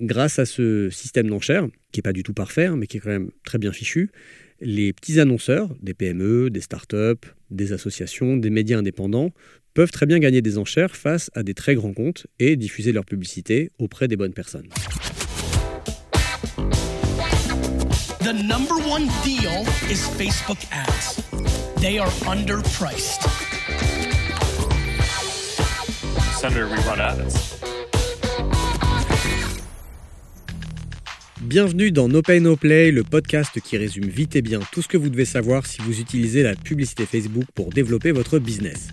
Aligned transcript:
grâce 0.00 0.38
à 0.38 0.46
ce 0.46 0.90
système 0.90 1.28
d'enchères, 1.28 1.66
qui 1.92 1.98
n'est 1.98 2.02
pas 2.02 2.12
du 2.12 2.22
tout 2.22 2.34
parfait, 2.34 2.66
hein, 2.66 2.76
mais 2.76 2.86
qui 2.86 2.96
est 2.96 3.00
quand 3.00 3.10
même 3.10 3.30
très 3.44 3.58
bien 3.58 3.72
fichu, 3.72 4.10
les 4.60 4.92
petits 4.92 5.20
annonceurs, 5.20 5.74
des 5.82 5.94
PME, 5.94 6.50
des 6.50 6.60
startups, 6.60 7.28
des 7.50 7.72
associations, 7.72 8.36
des 8.36 8.50
médias 8.50 8.78
indépendants, 8.78 9.32
peuvent 9.74 9.90
très 9.90 10.06
bien 10.06 10.18
gagner 10.18 10.40
des 10.40 10.58
enchères 10.58 10.96
face 10.96 11.30
à 11.34 11.42
des 11.42 11.54
très 11.54 11.74
grands 11.74 11.92
comptes 11.92 12.26
et 12.38 12.56
diffuser 12.56 12.92
leur 12.92 13.04
publicité 13.04 13.70
auprès 13.78 14.08
des 14.08 14.16
bonnes 14.16 14.32
personnes. 14.32 14.68
The 18.20 18.32
number 18.32 18.76
one 18.88 19.08
deal 19.22 19.66
is 19.90 20.06
Facebook 20.16 20.58
ads. 20.72 21.22
They 21.80 21.98
are 21.98 22.08
underpriced. 22.26 23.20
Senator, 26.38 26.66
we 26.68 26.78
run 26.86 27.00
ads. 27.00 27.63
Bienvenue 31.44 31.92
dans 31.92 32.08
No 32.08 32.22
Pay 32.22 32.40
No 32.40 32.56
Play, 32.56 32.90
le 32.90 33.02
podcast 33.02 33.60
qui 33.60 33.76
résume 33.76 34.06
vite 34.06 34.34
et 34.34 34.40
bien 34.40 34.60
tout 34.72 34.80
ce 34.80 34.88
que 34.88 34.96
vous 34.96 35.10
devez 35.10 35.26
savoir 35.26 35.66
si 35.66 35.82
vous 35.82 36.00
utilisez 36.00 36.42
la 36.42 36.54
publicité 36.54 37.04
Facebook 37.04 37.44
pour 37.54 37.68
développer 37.68 38.12
votre 38.12 38.38
business. 38.38 38.88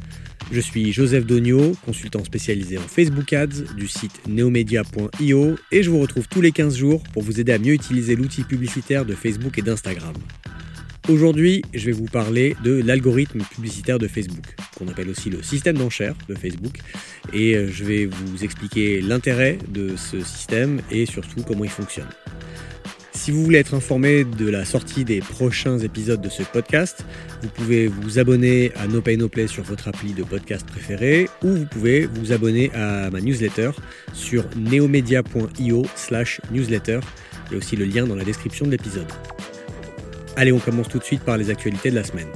Je 0.51 0.59
suis 0.59 0.91
Joseph 0.91 1.25
Dogno, 1.25 1.71
consultant 1.85 2.25
spécialisé 2.25 2.77
en 2.77 2.81
Facebook 2.81 3.31
Ads 3.31 3.73
du 3.77 3.87
site 3.87 4.27
neomedia.io 4.27 5.55
et 5.71 5.81
je 5.81 5.89
vous 5.89 5.99
retrouve 5.99 6.27
tous 6.27 6.41
les 6.41 6.51
15 6.51 6.75
jours 6.75 7.01
pour 7.13 7.23
vous 7.23 7.39
aider 7.39 7.53
à 7.53 7.57
mieux 7.57 7.73
utiliser 7.73 8.17
l'outil 8.17 8.43
publicitaire 8.43 9.05
de 9.05 9.15
Facebook 9.15 9.57
et 9.57 9.61
d'Instagram. 9.61 10.13
Aujourd'hui, 11.09 11.63
je 11.73 11.87
vais 11.87 11.91
vous 11.91 12.05
parler 12.05 12.55
de 12.63 12.81
l'algorithme 12.81 13.41
publicitaire 13.41 13.97
de 13.97 14.07
Facebook, 14.07 14.55
qu'on 14.77 14.87
appelle 14.87 15.09
aussi 15.09 15.29
le 15.29 15.41
système 15.41 15.77
d'enchères 15.77 16.15
de 16.29 16.35
Facebook, 16.35 16.77
et 17.33 17.55
euh, 17.55 17.69
je 17.71 17.83
vais 17.83 18.05
vous 18.05 18.43
expliquer 18.43 19.01
l'intérêt 19.01 19.57
de 19.67 19.95
ce 19.95 20.19
système 20.21 20.79
et 20.91 21.07
surtout 21.07 21.41
comment 21.41 21.63
il 21.63 21.71
fonctionne. 21.71 22.09
Si 23.13 23.31
vous 23.31 23.43
voulez 23.43 23.59
être 23.59 23.73
informé 23.73 24.23
de 24.23 24.49
la 24.49 24.63
sortie 24.63 25.03
des 25.03 25.19
prochains 25.19 25.79
épisodes 25.79 26.21
de 26.21 26.29
ce 26.29 26.43
podcast, 26.43 27.05
vous 27.41 27.49
pouvez 27.49 27.87
vous 27.87 28.19
abonner 28.19 28.71
à 28.75 28.87
No 28.87 29.01
Pay 29.01 29.17
No 29.17 29.27
Play 29.27 29.47
sur 29.47 29.63
votre 29.63 29.87
appli 29.87 30.13
de 30.13 30.23
podcast 30.23 30.65
préféré 30.65 31.29
ou 31.43 31.49
vous 31.49 31.65
pouvez 31.65 32.05
vous 32.05 32.31
abonner 32.31 32.71
à 32.73 33.09
ma 33.11 33.21
newsletter 33.21 33.71
sur 34.13 34.45
neomedia.io 34.55 35.85
slash 35.95 36.41
newsletter. 36.51 36.99
Il 37.47 37.51
y 37.51 37.55
a 37.55 37.57
aussi 37.57 37.75
le 37.75 37.85
lien 37.85 38.07
dans 38.07 38.15
la 38.15 38.23
description 38.23 38.65
de 38.65 38.71
l'épisode. 38.71 39.07
Allez, 40.41 40.51
on 40.51 40.57
commence 40.57 40.89
tout 40.89 40.97
de 40.97 41.03
suite 41.03 41.21
par 41.21 41.37
les 41.37 41.51
actualités 41.51 41.91
de 41.91 41.95
la 41.95 42.03
semaine. 42.03 42.27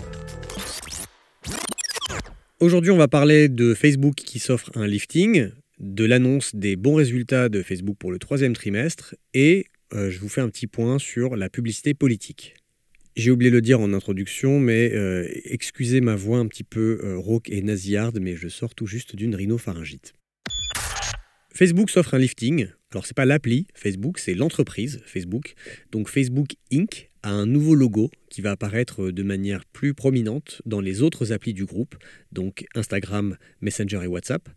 Aujourd'hui, 2.60 2.92
on 2.92 2.98
va 2.98 3.08
parler 3.08 3.50
de 3.50 3.74
Facebook 3.74 4.14
qui 4.14 4.38
s'offre 4.38 4.70
un 4.76 4.86
lifting, 4.86 5.50
de 5.80 6.06
l'annonce 6.06 6.54
des 6.54 6.76
bons 6.76 6.94
résultats 6.94 7.50
de 7.50 7.64
Facebook 7.64 7.98
pour 7.98 8.12
le 8.12 8.20
troisième 8.20 8.54
trimestre 8.54 9.16
et 9.34 9.66
euh, 9.96 10.12
je 10.12 10.20
vous 10.20 10.30
fais 10.30 10.42
un 10.42 10.50
petit 10.50 10.68
point 10.68 11.00
sur 11.00 11.36
la 11.36 11.50
publicité 11.50 11.96
politique. 11.96 12.54
J'ai 13.16 13.32
oublié 13.32 13.50
de 13.50 13.56
le 13.56 13.62
dire 13.64 13.80
en 13.80 13.92
introduction, 13.92 14.60
mais 14.60 14.94
euh, 14.94 15.28
excusez 15.46 16.00
ma 16.00 16.14
voix 16.14 16.38
un 16.38 16.46
petit 16.46 16.64
peu 16.64 17.00
euh, 17.04 17.18
rauque 17.18 17.50
et 17.50 17.64
nasillarde, 17.64 18.20
mais 18.22 18.36
je 18.36 18.50
sors 18.50 18.76
tout 18.76 18.86
juste 18.86 19.16
d'une 19.16 19.34
rhinopharyngite. 19.34 20.14
Facebook 21.56 21.90
s'offre 21.90 22.14
un 22.14 22.20
lifting. 22.20 22.68
Alors 22.92 23.08
c'est 23.08 23.16
pas 23.16 23.26
l'appli 23.26 23.66
Facebook, 23.74 24.20
c'est 24.20 24.36
l'entreprise 24.36 25.02
Facebook. 25.08 25.56
Donc 25.92 26.08
Facebook 26.08 26.50
Inc. 26.72 27.10
un 27.32 27.46
nouveau 27.46 27.76
logo 27.76 28.12
qui 28.30 28.42
va 28.42 28.52
apparaître 28.52 29.12
de 29.12 29.24
manière 29.24 29.66
plus 29.66 29.94
prominente 29.94 30.62
dans 30.66 30.82
les 30.82 31.02
autres 31.02 31.32
applis 31.32 31.54
du 31.54 31.66
groupe, 31.66 31.96
donc 32.32 32.66
Instagram, 32.76 33.38
Messenger 33.62 34.02
et 34.04 34.08
WhatsApp. 34.08 34.50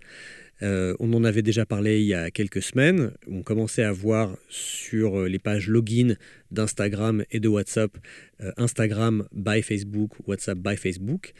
Euh, 0.62 0.94
on 0.98 1.12
en 1.12 1.22
avait 1.24 1.42
déjà 1.42 1.64
parlé 1.66 2.00
il 2.00 2.06
y 2.06 2.14
a 2.14 2.30
quelques 2.30 2.62
semaines. 2.62 3.12
On 3.30 3.42
commençait 3.42 3.84
à 3.84 3.92
voir 3.92 4.36
sur 4.48 5.24
les 5.24 5.38
pages 5.38 5.68
login 5.68 6.14
d'Instagram 6.50 7.24
et 7.30 7.40
de 7.40 7.48
WhatsApp 7.48 7.96
euh, 8.40 8.50
Instagram 8.56 9.28
by 9.32 9.62
Facebook, 9.62 10.12
WhatsApp 10.26 10.58
by 10.58 10.76
Facebook. 10.76 11.32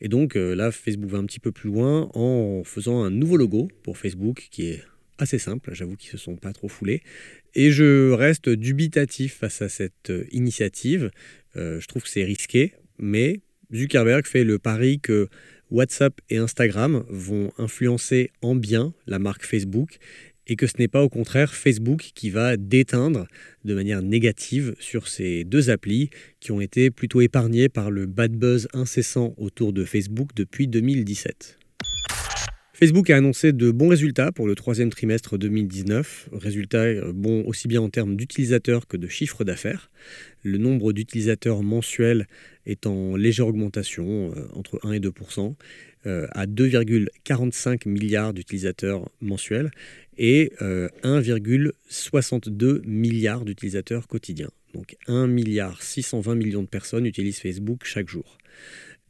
Et 0.00 0.08
donc 0.08 0.36
euh, 0.36 0.54
là, 0.54 0.72
Facebook 0.72 1.10
va 1.10 1.18
un 1.18 1.26
petit 1.26 1.40
peu 1.40 1.52
plus 1.52 1.70
loin 1.70 2.10
en 2.14 2.62
faisant 2.64 3.02
un 3.02 3.10
nouveau 3.10 3.36
logo 3.36 3.68
pour 3.82 3.96
Facebook 3.96 4.48
qui 4.50 4.70
est 4.70 4.82
assez 5.18 5.38
simple. 5.38 5.74
J'avoue 5.74 5.96
qu'ils 5.96 6.12
ne 6.12 6.18
se 6.18 6.24
sont 6.24 6.36
pas 6.36 6.52
trop 6.52 6.68
foulés. 6.68 7.02
Et 7.54 7.70
je 7.70 8.10
reste 8.10 8.48
dubitatif 8.48 9.36
face 9.36 9.62
à 9.62 9.68
cette 9.68 10.12
initiative. 10.32 11.10
je 11.54 11.86
trouve 11.86 12.02
que 12.02 12.08
c'est 12.08 12.24
risqué, 12.24 12.72
mais 12.98 13.40
Zuckerberg 13.72 14.26
fait 14.26 14.44
le 14.44 14.58
pari 14.58 15.00
que 15.00 15.28
WhatsApp 15.70 16.20
et 16.30 16.36
Instagram 16.36 17.04
vont 17.08 17.52
influencer 17.58 18.30
en 18.42 18.54
bien 18.54 18.94
la 19.06 19.18
marque 19.18 19.44
Facebook 19.44 19.98
et 20.46 20.56
que 20.56 20.66
ce 20.66 20.74
n'est 20.78 20.88
pas 20.88 21.02
au 21.02 21.08
contraire 21.08 21.54
Facebook 21.54 22.10
qui 22.14 22.30
va 22.30 22.56
déteindre 22.56 23.26
de 23.64 23.74
manière 23.74 24.02
négative 24.02 24.74
sur 24.78 25.08
ces 25.08 25.44
deux 25.44 25.70
applis 25.70 26.10
qui 26.40 26.52
ont 26.52 26.60
été 26.60 26.90
plutôt 26.90 27.20
épargnées 27.20 27.68
par 27.68 27.90
le 27.90 28.06
bad 28.06 28.32
buzz 28.32 28.68
incessant 28.74 29.34
autour 29.36 29.72
de 29.72 29.84
Facebook 29.84 30.30
depuis 30.36 30.68
2017. 30.68 31.58
Facebook 32.76 33.08
a 33.10 33.16
annoncé 33.16 33.52
de 33.52 33.70
bons 33.70 33.86
résultats 33.86 34.32
pour 34.32 34.48
le 34.48 34.56
troisième 34.56 34.90
trimestre 34.90 35.38
2019, 35.38 36.30
résultats 36.32 36.82
euh, 36.82 37.12
bons 37.14 37.44
aussi 37.46 37.68
bien 37.68 37.80
en 37.80 37.88
termes 37.88 38.16
d'utilisateurs 38.16 38.88
que 38.88 38.96
de 38.96 39.06
chiffre 39.06 39.44
d'affaires. 39.44 39.92
Le 40.42 40.58
nombre 40.58 40.92
d'utilisateurs 40.92 41.62
mensuels 41.62 42.26
est 42.66 42.88
en 42.88 43.14
légère 43.14 43.46
augmentation, 43.46 44.32
euh, 44.36 44.48
entre 44.54 44.80
1 44.82 44.90
et 44.90 44.98
2% 44.98 45.54
euh, 46.06 46.26
à 46.32 46.46
2,45 46.46 47.88
milliards 47.88 48.34
d'utilisateurs 48.34 49.08
mensuels 49.20 49.70
et 50.18 50.50
1,62 50.60 52.84
milliards 52.84 53.44
d'utilisateurs 53.44 54.08
quotidiens. 54.08 54.50
Donc 54.74 54.96
1 55.06 55.28
milliard 55.28 55.80
620 55.80 56.34
millions 56.34 56.62
de 56.62 56.68
personnes 56.68 57.06
utilisent 57.06 57.38
Facebook 57.38 57.82
chaque 57.84 58.08
jour. 58.08 58.36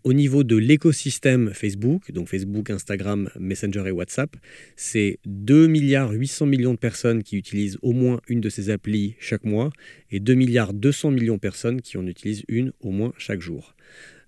Au 0.04 0.12
niveau 0.12 0.44
de 0.44 0.56
l'écosystème 0.56 1.54
Facebook, 1.54 2.12
donc 2.12 2.28
Facebook, 2.28 2.68
Instagram, 2.68 3.30
Messenger 3.40 3.84
et 3.86 3.90
WhatsApp, 3.90 4.36
c'est 4.76 5.18
2 5.24 5.66
milliards 5.66 6.10
800 6.10 6.44
millions 6.44 6.74
de 6.74 6.78
personnes 6.78 7.22
qui 7.22 7.38
utilisent 7.38 7.78
au 7.80 7.92
moins 7.92 8.20
une 8.28 8.42
de 8.42 8.50
ces 8.50 8.68
applis 8.68 9.16
chaque 9.18 9.44
mois 9.44 9.70
et 10.10 10.20
2 10.20 10.34
milliards 10.34 10.74
200 10.74 11.10
millions 11.12 11.36
de 11.36 11.40
personnes 11.40 11.80
qui 11.80 11.96
en 11.96 12.06
utilisent 12.06 12.44
une 12.48 12.74
au 12.80 12.90
moins 12.90 13.14
chaque 13.16 13.40
jour. 13.40 13.74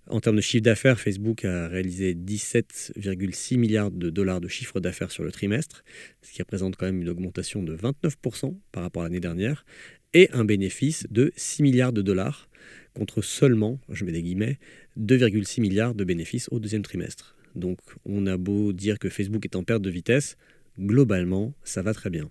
En 0.09 0.21
termes 0.21 0.37
de 0.37 0.41
chiffre 0.41 0.63
d'affaires, 0.63 0.99
Facebook 0.99 1.45
a 1.45 1.69
réalisé 1.69 2.15
17,6 2.15 3.59
milliards 3.59 3.91
de 3.91 4.09
dollars 4.09 4.41
de 4.41 4.49
chiffre 4.49 4.81
d'affaires 4.81 5.11
sur 5.11 5.25
le 5.25 5.33
trimestre, 5.33 5.85
ce 6.23 6.33
qui 6.33 6.41
représente 6.41 6.77
quand 6.77 6.87
même 6.87 7.03
une 7.03 7.11
augmentation 7.11 7.63
de 7.63 7.77
29% 7.77 8.57
par 8.73 8.83
rapport 8.83 9.03
à 9.03 9.07
l'année 9.07 9.21
dernière, 9.21 9.67
et 10.15 10.31
un 10.33 10.47
bénéfice 10.47 11.07
de 11.11 11.33
6 11.37 11.63
milliards 11.63 11.93
de 11.93 12.01
dollars 12.01 12.49
contre 12.97 13.23
seulement, 13.23 13.79
je 13.91 14.05
mets 14.05 14.13
des 14.13 14.23
guillemets, 14.23 14.59
2,6 14.99 15.61
milliards 15.61 15.95
de 15.95 16.05
bénéfices 16.05 16.49
au 16.51 16.59
deuxième 16.59 16.83
trimestre. 16.83 17.37
Donc 17.55 17.79
on 18.05 18.27
a 18.27 18.37
beau 18.37 18.73
dire 18.73 18.99
que 18.99 19.09
Facebook 19.09 19.45
est 19.45 19.57
en 19.57 19.63
perte 19.63 19.83
de 19.83 19.91
vitesse, 19.91 20.37
globalement, 20.79 21.55
ça 21.65 21.83
va 21.83 21.95
très 21.95 22.11
bien. 22.11 22.31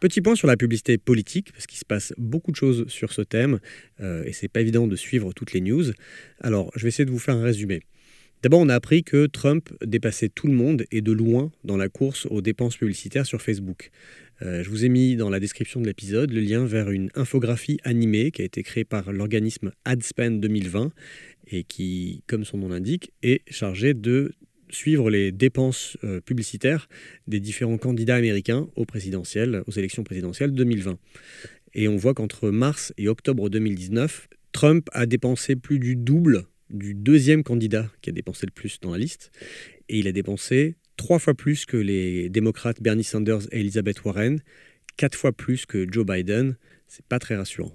Petit 0.00 0.22
point 0.22 0.34
sur 0.34 0.48
la 0.48 0.56
publicité 0.56 0.96
politique, 0.96 1.52
parce 1.52 1.66
qu'il 1.66 1.78
se 1.78 1.84
passe 1.84 2.14
beaucoup 2.16 2.52
de 2.52 2.56
choses 2.56 2.86
sur 2.88 3.12
ce 3.12 3.20
thème, 3.20 3.60
euh, 4.00 4.24
et 4.24 4.32
c'est 4.32 4.48
pas 4.48 4.62
évident 4.62 4.86
de 4.86 4.96
suivre 4.96 5.34
toutes 5.34 5.52
les 5.52 5.60
news. 5.60 5.84
Alors, 6.40 6.72
je 6.74 6.82
vais 6.82 6.88
essayer 6.88 7.04
de 7.04 7.10
vous 7.10 7.18
faire 7.18 7.34
un 7.34 7.42
résumé. 7.42 7.82
D'abord, 8.42 8.60
on 8.60 8.70
a 8.70 8.74
appris 8.74 9.04
que 9.04 9.26
Trump 9.26 9.68
dépassait 9.84 10.30
tout 10.30 10.46
le 10.46 10.54
monde 10.54 10.84
et 10.90 11.02
de 11.02 11.12
loin 11.12 11.52
dans 11.64 11.76
la 11.76 11.90
course 11.90 12.26
aux 12.30 12.40
dépenses 12.40 12.78
publicitaires 12.78 13.26
sur 13.26 13.42
Facebook. 13.42 13.90
Euh, 14.42 14.62
je 14.62 14.70
vous 14.70 14.84
ai 14.84 14.88
mis 14.88 15.16
dans 15.16 15.28
la 15.28 15.40
description 15.40 15.80
de 15.80 15.86
l'épisode 15.86 16.32
le 16.32 16.40
lien 16.40 16.64
vers 16.64 16.90
une 16.90 17.10
infographie 17.14 17.78
animée 17.84 18.30
qui 18.30 18.42
a 18.42 18.44
été 18.44 18.62
créée 18.62 18.84
par 18.84 19.12
l'organisme 19.12 19.72
AdSpend 19.84 20.30
2020 20.40 20.92
et 21.48 21.64
qui, 21.64 22.22
comme 22.26 22.44
son 22.44 22.58
nom 22.58 22.68
l'indique, 22.68 23.12
est 23.22 23.42
chargée 23.50 23.92
de 23.92 24.32
suivre 24.70 25.10
les 25.10 25.32
dépenses 25.32 25.98
euh, 26.04 26.20
publicitaires 26.20 26.88
des 27.26 27.40
différents 27.40 27.78
candidats 27.78 28.16
américains 28.16 28.68
aux 28.76 28.84
présidentielles, 28.84 29.62
aux 29.66 29.72
élections 29.72 30.04
présidentielles 30.04 30.52
2020. 30.52 30.98
Et 31.74 31.88
on 31.88 31.96
voit 31.96 32.14
qu'entre 32.14 32.50
mars 32.50 32.92
et 32.96 33.08
octobre 33.08 33.50
2019, 33.50 34.28
Trump 34.52 34.88
a 34.92 35.06
dépensé 35.06 35.56
plus 35.56 35.78
du 35.78 35.96
double 35.96 36.46
du 36.70 36.94
deuxième 36.94 37.42
candidat 37.42 37.90
qui 38.00 38.10
a 38.10 38.12
dépensé 38.12 38.46
le 38.46 38.52
plus 38.52 38.80
dans 38.80 38.92
la 38.92 38.98
liste. 38.98 39.32
Et 39.88 39.98
il 39.98 40.08
a 40.08 40.12
dépensé 40.12 40.76
trois 41.00 41.18
fois 41.18 41.32
plus 41.32 41.64
que 41.64 41.78
les 41.78 42.28
démocrates 42.28 42.82
Bernie 42.82 43.04
Sanders 43.04 43.46
et 43.52 43.60
Elizabeth 43.60 44.04
Warren, 44.04 44.42
quatre 44.98 45.16
fois 45.16 45.32
plus 45.32 45.64
que 45.64 45.90
Joe 45.90 46.04
Biden. 46.04 46.58
C'est 46.88 47.06
pas 47.06 47.18
très 47.18 47.36
rassurant. 47.36 47.72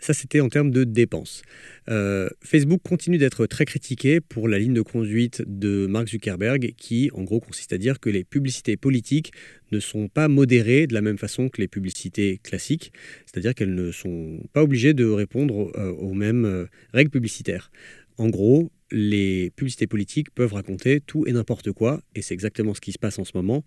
Ça, 0.00 0.12
c'était 0.12 0.40
en 0.40 0.48
termes 0.48 0.72
de 0.72 0.82
dépenses. 0.82 1.42
Euh, 1.88 2.28
Facebook 2.42 2.80
continue 2.82 3.16
d'être 3.16 3.46
très 3.46 3.64
critiqué 3.64 4.20
pour 4.20 4.48
la 4.48 4.58
ligne 4.58 4.74
de 4.74 4.82
conduite 4.82 5.42
de 5.46 5.86
Mark 5.86 6.08
Zuckerberg, 6.08 6.74
qui, 6.76 7.10
en 7.14 7.22
gros, 7.22 7.38
consiste 7.38 7.72
à 7.72 7.78
dire 7.78 8.00
que 8.00 8.10
les 8.10 8.24
publicités 8.24 8.76
politiques 8.76 9.32
ne 9.70 9.78
sont 9.78 10.08
pas 10.08 10.26
modérées 10.26 10.88
de 10.88 10.94
la 10.94 11.00
même 11.00 11.18
façon 11.18 11.48
que 11.48 11.60
les 11.60 11.68
publicités 11.68 12.40
classiques, 12.42 12.92
c'est-à-dire 13.26 13.54
qu'elles 13.54 13.74
ne 13.74 13.92
sont 13.92 14.40
pas 14.52 14.64
obligées 14.64 14.94
de 14.94 15.04
répondre 15.04 15.70
euh, 15.76 15.92
aux 15.92 16.14
mêmes 16.14 16.44
euh, 16.44 16.66
règles 16.92 17.10
publicitaires. 17.10 17.70
En 18.16 18.28
gros, 18.28 18.72
les 18.90 19.50
publicités 19.50 19.86
politiques 19.86 20.30
peuvent 20.30 20.52
raconter 20.52 21.00
tout 21.00 21.26
et 21.26 21.32
n'importe 21.32 21.72
quoi, 21.72 22.00
et 22.14 22.22
c'est 22.22 22.34
exactement 22.34 22.74
ce 22.74 22.80
qui 22.80 22.92
se 22.92 22.98
passe 22.98 23.18
en 23.18 23.24
ce 23.24 23.32
moment. 23.34 23.64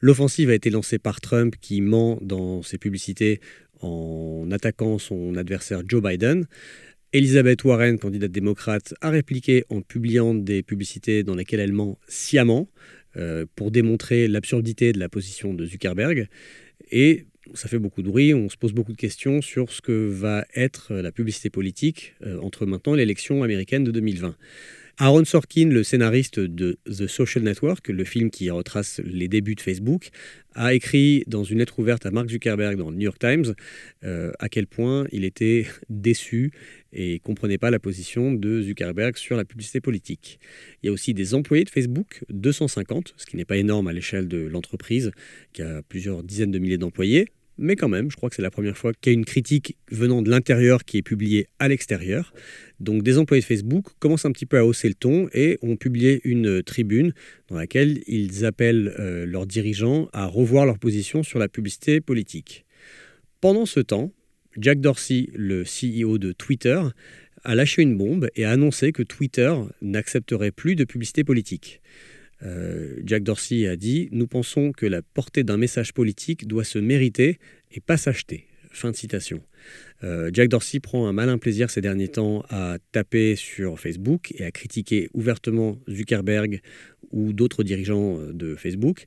L'offensive 0.00 0.50
a 0.50 0.54
été 0.54 0.70
lancée 0.70 0.98
par 0.98 1.20
Trump 1.20 1.54
qui 1.60 1.80
ment 1.80 2.18
dans 2.22 2.62
ses 2.62 2.78
publicités 2.78 3.40
en 3.80 4.48
attaquant 4.50 4.98
son 4.98 5.36
adversaire 5.36 5.82
Joe 5.86 6.02
Biden. 6.02 6.46
Elizabeth 7.12 7.64
Warren, 7.64 7.98
candidate 7.98 8.30
démocrate, 8.30 8.94
a 9.00 9.10
répliqué 9.10 9.64
en 9.68 9.82
publiant 9.82 10.34
des 10.34 10.62
publicités 10.62 11.22
dans 11.22 11.34
lesquelles 11.34 11.60
elle 11.60 11.72
ment 11.72 11.98
sciemment 12.08 12.68
euh, 13.16 13.44
pour 13.56 13.70
démontrer 13.70 14.28
l'absurdité 14.28 14.92
de 14.92 15.00
la 15.00 15.08
position 15.08 15.52
de 15.52 15.66
Zuckerberg. 15.66 16.28
Et 16.92 17.26
ça 17.54 17.68
fait 17.68 17.78
beaucoup 17.78 18.02
de 18.02 18.08
bruit, 18.08 18.34
on 18.34 18.48
se 18.48 18.56
pose 18.56 18.72
beaucoup 18.72 18.92
de 18.92 18.98
questions 18.98 19.40
sur 19.40 19.72
ce 19.72 19.80
que 19.80 20.08
va 20.08 20.44
être 20.54 20.94
la 20.94 21.12
publicité 21.12 21.50
politique 21.50 22.14
euh, 22.22 22.40
entre 22.40 22.66
maintenant 22.66 22.94
et 22.94 22.98
l'élection 22.98 23.42
américaine 23.42 23.84
de 23.84 23.90
2020. 23.90 24.36
Aaron 25.02 25.24
Sorkin, 25.24 25.70
le 25.70 25.82
scénariste 25.82 26.40
de 26.40 26.78
The 26.84 27.06
Social 27.06 27.42
Network, 27.42 27.88
le 27.88 28.04
film 28.04 28.30
qui 28.30 28.50
retrace 28.50 29.00
les 29.02 29.28
débuts 29.28 29.54
de 29.54 29.62
Facebook, 29.62 30.10
a 30.54 30.74
écrit 30.74 31.24
dans 31.26 31.42
une 31.42 31.56
lettre 31.56 31.78
ouverte 31.78 32.04
à 32.04 32.10
Mark 32.10 32.28
Zuckerberg 32.28 32.76
dans 32.76 32.90
le 32.90 32.96
New 32.96 33.04
York 33.04 33.18
Times 33.18 33.54
euh, 34.04 34.30
à 34.40 34.50
quel 34.50 34.66
point 34.66 35.06
il 35.10 35.24
était 35.24 35.64
déçu 35.88 36.52
et 36.92 37.18
comprenait 37.20 37.56
pas 37.56 37.70
la 37.70 37.78
position 37.78 38.34
de 38.34 38.60
Zuckerberg 38.60 39.16
sur 39.16 39.38
la 39.38 39.46
publicité 39.46 39.80
politique. 39.80 40.38
Il 40.82 40.88
y 40.88 40.90
a 40.90 40.92
aussi 40.92 41.14
des 41.14 41.32
employés 41.32 41.64
de 41.64 41.70
Facebook, 41.70 42.22
250, 42.28 43.14
ce 43.16 43.24
qui 43.24 43.38
n'est 43.38 43.46
pas 43.46 43.56
énorme 43.56 43.88
à 43.88 43.94
l'échelle 43.94 44.28
de 44.28 44.46
l'entreprise, 44.48 45.12
qui 45.54 45.62
a 45.62 45.80
plusieurs 45.80 46.22
dizaines 46.22 46.50
de 46.50 46.58
milliers 46.58 46.76
d'employés, 46.76 47.28
mais 47.60 47.76
quand 47.76 47.88
même, 47.88 48.10
je 48.10 48.16
crois 48.16 48.30
que 48.30 48.36
c'est 48.36 48.42
la 48.42 48.50
première 48.50 48.76
fois 48.76 48.92
qu'il 48.92 49.12
y 49.12 49.14
a 49.14 49.18
une 49.18 49.24
critique 49.24 49.76
venant 49.90 50.22
de 50.22 50.30
l'intérieur 50.30 50.84
qui 50.84 50.96
est 50.96 51.02
publiée 51.02 51.46
à 51.58 51.68
l'extérieur. 51.68 52.32
Donc 52.80 53.02
des 53.02 53.18
employés 53.18 53.42
de 53.42 53.46
Facebook 53.46 53.86
commencent 53.98 54.24
un 54.24 54.32
petit 54.32 54.46
peu 54.46 54.58
à 54.58 54.64
hausser 54.64 54.88
le 54.88 54.94
ton 54.94 55.28
et 55.34 55.58
ont 55.60 55.76
publié 55.76 56.22
une 56.24 56.62
tribune 56.62 57.12
dans 57.48 57.56
laquelle 57.56 58.00
ils 58.06 58.46
appellent 58.46 58.94
euh, 58.98 59.26
leurs 59.26 59.46
dirigeants 59.46 60.08
à 60.12 60.24
revoir 60.24 60.64
leur 60.64 60.78
position 60.78 61.22
sur 61.22 61.38
la 61.38 61.48
publicité 61.48 62.00
politique. 62.00 62.64
Pendant 63.42 63.66
ce 63.66 63.80
temps, 63.80 64.10
Jack 64.56 64.80
Dorsey, 64.80 65.28
le 65.34 65.62
CEO 65.64 66.18
de 66.18 66.32
Twitter, 66.32 66.80
a 67.44 67.54
lâché 67.54 67.82
une 67.82 67.96
bombe 67.96 68.28
et 68.36 68.44
a 68.44 68.50
annoncé 68.50 68.92
que 68.92 69.02
Twitter 69.02 69.52
n'accepterait 69.82 70.50
plus 70.50 70.76
de 70.76 70.84
publicité 70.84 71.24
politique. 71.24 71.80
Euh, 72.42 72.96
Jack 73.04 73.22
Dorsey 73.22 73.66
a 73.66 73.76
dit 73.76 74.08
Nous 74.12 74.26
pensons 74.26 74.72
que 74.72 74.86
la 74.86 75.02
portée 75.02 75.44
d'un 75.44 75.56
message 75.56 75.92
politique 75.92 76.46
doit 76.46 76.64
se 76.64 76.78
mériter 76.78 77.38
et 77.70 77.80
pas 77.80 77.96
s'acheter. 77.96 78.46
Fin 78.72 78.92
de 78.92 78.96
citation. 78.96 79.42
Euh, 80.04 80.30
Jack 80.32 80.48
Dorsey 80.48 80.78
prend 80.78 81.08
un 81.08 81.12
malin 81.12 81.38
plaisir 81.38 81.70
ces 81.70 81.80
derniers 81.80 82.08
temps 82.08 82.44
à 82.50 82.78
taper 82.92 83.34
sur 83.36 83.80
Facebook 83.80 84.32
et 84.36 84.44
à 84.44 84.52
critiquer 84.52 85.08
ouvertement 85.12 85.78
Zuckerberg 85.90 86.60
ou 87.10 87.32
d'autres 87.32 87.64
dirigeants 87.64 88.18
euh, 88.18 88.32
de 88.32 88.54
Facebook. 88.54 89.06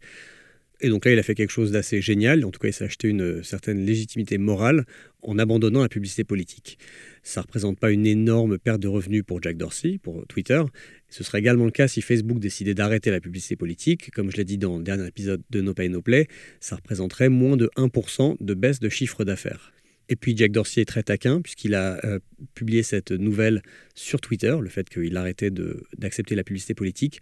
Et 0.83 0.89
donc 0.89 1.05
là, 1.05 1.13
il 1.13 1.17
a 1.17 1.23
fait 1.23 1.33
quelque 1.33 1.49
chose 1.49 1.71
d'assez 1.71 2.01
génial. 2.01 2.43
En 2.43 2.51
tout 2.51 2.59
cas, 2.59 2.67
il 2.67 2.73
s'est 2.73 2.83
acheté 2.83 3.07
une 3.07 3.41
certaine 3.41 3.85
légitimité 3.85 4.37
morale 4.37 4.85
en 5.21 5.39
abandonnant 5.39 5.81
la 5.81 5.87
publicité 5.87 6.25
politique. 6.25 6.77
Ça 7.23 7.39
ne 7.39 7.43
représente 7.43 7.79
pas 7.79 7.89
une 7.89 8.05
énorme 8.05 8.59
perte 8.59 8.81
de 8.81 8.89
revenus 8.89 9.23
pour 9.25 9.41
Jack 9.41 9.55
Dorsey, 9.55 9.97
pour 9.97 10.27
Twitter. 10.27 10.61
Ce 11.07 11.23
serait 11.23 11.39
également 11.39 11.63
le 11.63 11.71
cas 11.71 11.87
si 11.87 12.01
Facebook 12.01 12.37
décidait 12.39 12.73
d'arrêter 12.73 13.11
la 13.11 13.21
publicité 13.21 13.55
politique. 13.55 14.11
Comme 14.11 14.29
je 14.29 14.35
l'ai 14.35 14.43
dit 14.43 14.57
dans 14.57 14.77
le 14.77 14.83
dernier 14.83 15.07
épisode 15.07 15.41
de 15.49 15.61
No 15.61 15.73
Pay 15.73 15.87
No 15.87 16.01
Play, 16.01 16.27
ça 16.59 16.75
représenterait 16.75 17.29
moins 17.29 17.55
de 17.55 17.69
1% 17.77 18.35
de 18.41 18.53
baisse 18.53 18.81
de 18.81 18.89
chiffre 18.89 19.23
d'affaires. 19.23 19.71
Et 20.09 20.17
puis 20.17 20.35
Jack 20.35 20.51
Dorsey 20.51 20.81
est 20.81 20.85
très 20.85 21.03
taquin 21.03 21.41
puisqu'il 21.41 21.75
a 21.75 22.05
euh, 22.05 22.19
publié 22.55 22.83
cette 22.83 23.11
nouvelle 23.11 23.61
sur 23.95 24.19
Twitter, 24.19 24.53
le 24.59 24.69
fait 24.69 24.89
qu'il 24.89 25.15
arrêtait 25.15 25.49
d'accepter 25.97 26.35
la 26.35 26.43
publicité 26.43 26.73
politique, 26.73 27.21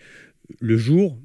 le 0.60 0.78
jour 0.78 1.20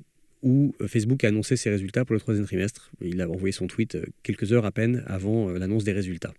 où 0.47 0.77
euh, 0.81 0.87
Facebook 0.87 1.25
a 1.25 1.29
annoncé 1.29 1.57
ses 1.57 1.71
résultats 1.71 2.05
pour 2.05 2.15
le 2.15 2.21
troisième 2.21 2.47
trimestre. 2.47 2.93
Il 3.03 3.21
a 3.21 3.29
envoyé 3.29 3.51
son 3.51 3.67
tweet 3.67 3.97
euh, 3.97 4.07
quelques 4.23 4.53
heures 4.53 4.65
à 4.65 4.71
peine 4.71 5.03
avant 5.07 5.51
euh, 5.51 5.59
l'annonce 5.59 5.83
des 5.83 5.93
résultats. 5.93 6.33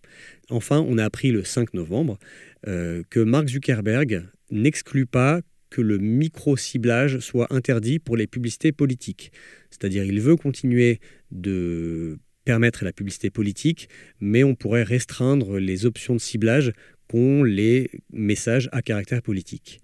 Enfin, 0.50 0.84
on 0.88 0.98
a 0.98 1.04
appris 1.04 1.32
le 1.32 1.44
5 1.44 1.74
novembre 1.74 2.18
que 2.66 3.20
Mark 3.20 3.48
Zuckerberg 3.48 4.24
n'exclut 4.50 5.06
pas 5.06 5.42
que 5.70 5.82
le 5.82 6.00
micro-ciblage 6.00 7.20
soit 7.20 7.54
interdit 7.54 8.00
pour 8.00 8.18
les 8.18 8.28
publicités 8.28 8.72
politiques. 8.72 9.32
C'est-à-dire 9.70 10.04
il 10.04 10.20
veut 10.20 10.36
continuer 10.36 11.00
de 11.32 12.18
permettre 12.46 12.84
la 12.84 12.92
publicité 12.92 13.30
politique, 13.30 13.90
mais 14.20 14.44
on 14.44 14.56
pourrait 14.56 14.84
restreindre 14.84 15.60
les 15.60 15.86
options 15.86 16.16
de 16.16 16.20
ciblage 16.20 16.74
qu'ont 17.08 17.44
les 17.44 17.90
messages 18.12 18.70
à 18.72 18.82
caractère 18.82 19.22
politique. 19.22 19.82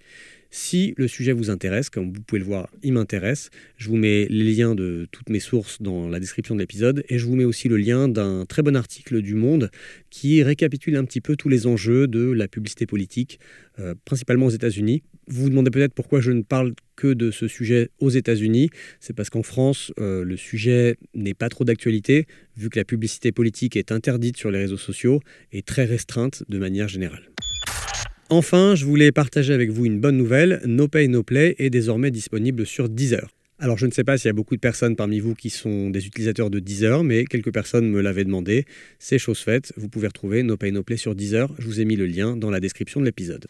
Si 0.56 0.94
le 0.98 1.08
sujet 1.08 1.32
vous 1.32 1.50
intéresse, 1.50 1.90
comme 1.90 2.14
vous 2.14 2.22
pouvez 2.22 2.38
le 2.38 2.46
voir, 2.46 2.70
il 2.84 2.94
m'intéresse, 2.94 3.50
je 3.76 3.90
vous 3.90 3.96
mets 3.96 4.28
les 4.30 4.54
liens 4.54 4.76
de 4.76 5.08
toutes 5.12 5.32
mes 5.32 5.40
sources 5.40 5.82
dans 5.82 6.08
la 6.08 6.20
description 6.20 6.54
de 6.54 6.60
l'épisode 6.60 7.04
et 7.10 7.18
je 7.18 7.26
vous 7.26 7.36
mets 7.36 7.44
aussi 7.44 7.70
le 7.70 7.76
lien 7.76 8.08
d'un 8.08 8.46
très 8.46 8.62
bon 8.62 8.76
article 8.76 9.24
du 9.24 9.34
Monde 9.34 9.72
qui 10.12 10.44
récapitule 10.44 10.96
un 10.96 11.06
petit 11.06 11.22
peu 11.22 11.36
tous 11.36 11.50
les 11.50 11.66
enjeux 11.66 12.08
de 12.08 12.30
la 12.30 12.48
publicité 12.48 12.86
politique, 12.86 13.40
euh, 13.80 13.96
principalement 14.06 14.46
aux 14.46 14.52
États-Unis. 14.52 15.02
Vous 15.26 15.42
vous 15.42 15.50
demandez 15.50 15.72
peut-être 15.72 15.96
pourquoi 15.96 16.22
je 16.22 16.30
ne 16.30 16.44
parle 16.44 16.76
que 16.96 17.16
de 17.16 17.32
ce 17.32 17.48
sujet 17.48 17.90
aux 17.98 18.12
États-Unis. 18.12 18.70
C'est 19.00 19.16
parce 19.16 19.32
qu'en 19.32 19.42
France, 19.42 19.92
euh, 20.00 20.24
le 20.24 20.38
sujet 20.38 20.98
n'est 21.16 21.34
pas 21.34 21.50
trop 21.50 21.64
d'actualité, 21.64 22.28
vu 22.58 22.70
que 22.70 22.78
la 22.78 22.86
publicité 22.86 23.32
politique 23.32 23.76
est 23.76 23.92
interdite 23.92 24.38
sur 24.38 24.52
les 24.52 24.60
réseaux 24.60 24.78
sociaux 24.78 25.20
et 25.52 25.64
très 25.64 25.86
restreinte 25.86 26.44
de 26.48 26.60
manière 26.60 26.90
générale. 26.90 27.24
Enfin, 28.30 28.74
je 28.76 28.86
voulais 28.86 29.12
partager 29.12 29.54
avec 29.54 29.70
vous 29.70 29.86
une 29.86 30.00
bonne 30.00 30.18
nouvelle. 30.18 30.62
No 30.66 30.88
Pay 30.88 31.08
No 31.08 31.24
Play 31.24 31.56
est 31.60 31.70
désormais 31.70 32.10
disponible 32.10 32.66
sur 32.66 32.90
Deezer. 32.90 33.30
Alors 33.60 33.78
je 33.78 33.86
ne 33.86 33.92
sais 33.92 34.04
pas 34.04 34.18
s'il 34.18 34.28
y 34.28 34.30
a 34.30 34.34
beaucoup 34.34 34.56
de 34.56 34.62
personnes 34.62 34.96
parmi 34.96 35.20
vous 35.20 35.36
qui 35.36 35.50
sont 35.50 35.90
des 35.90 36.06
utilisateurs 36.08 36.50
de 36.50 36.60
Deezer, 36.60 37.04
mais 37.04 37.26
quelques 37.26 37.54
personnes 37.54 37.90
me 37.90 38.02
l'avaient 38.02 38.24
demandé. 38.24 38.66
C'est 38.98 39.20
chose 39.20 39.40
faite, 39.40 39.74
vous 39.78 39.88
pouvez 39.90 40.08
retrouver 40.08 40.42
No 40.44 40.58
Pay 40.58 40.72
No 40.72 40.84
Play 40.84 40.98
sur 40.98 41.16
Deezer. 41.16 41.54
Je 41.60 41.68
vous 41.68 41.80
ai 41.80 41.86
mis 41.86 41.96
le 41.96 42.06
lien 42.06 42.36
dans 42.36 42.50
la 42.50 42.60
description 42.60 43.00
de 43.00 43.06
l'épisode. 43.06 43.46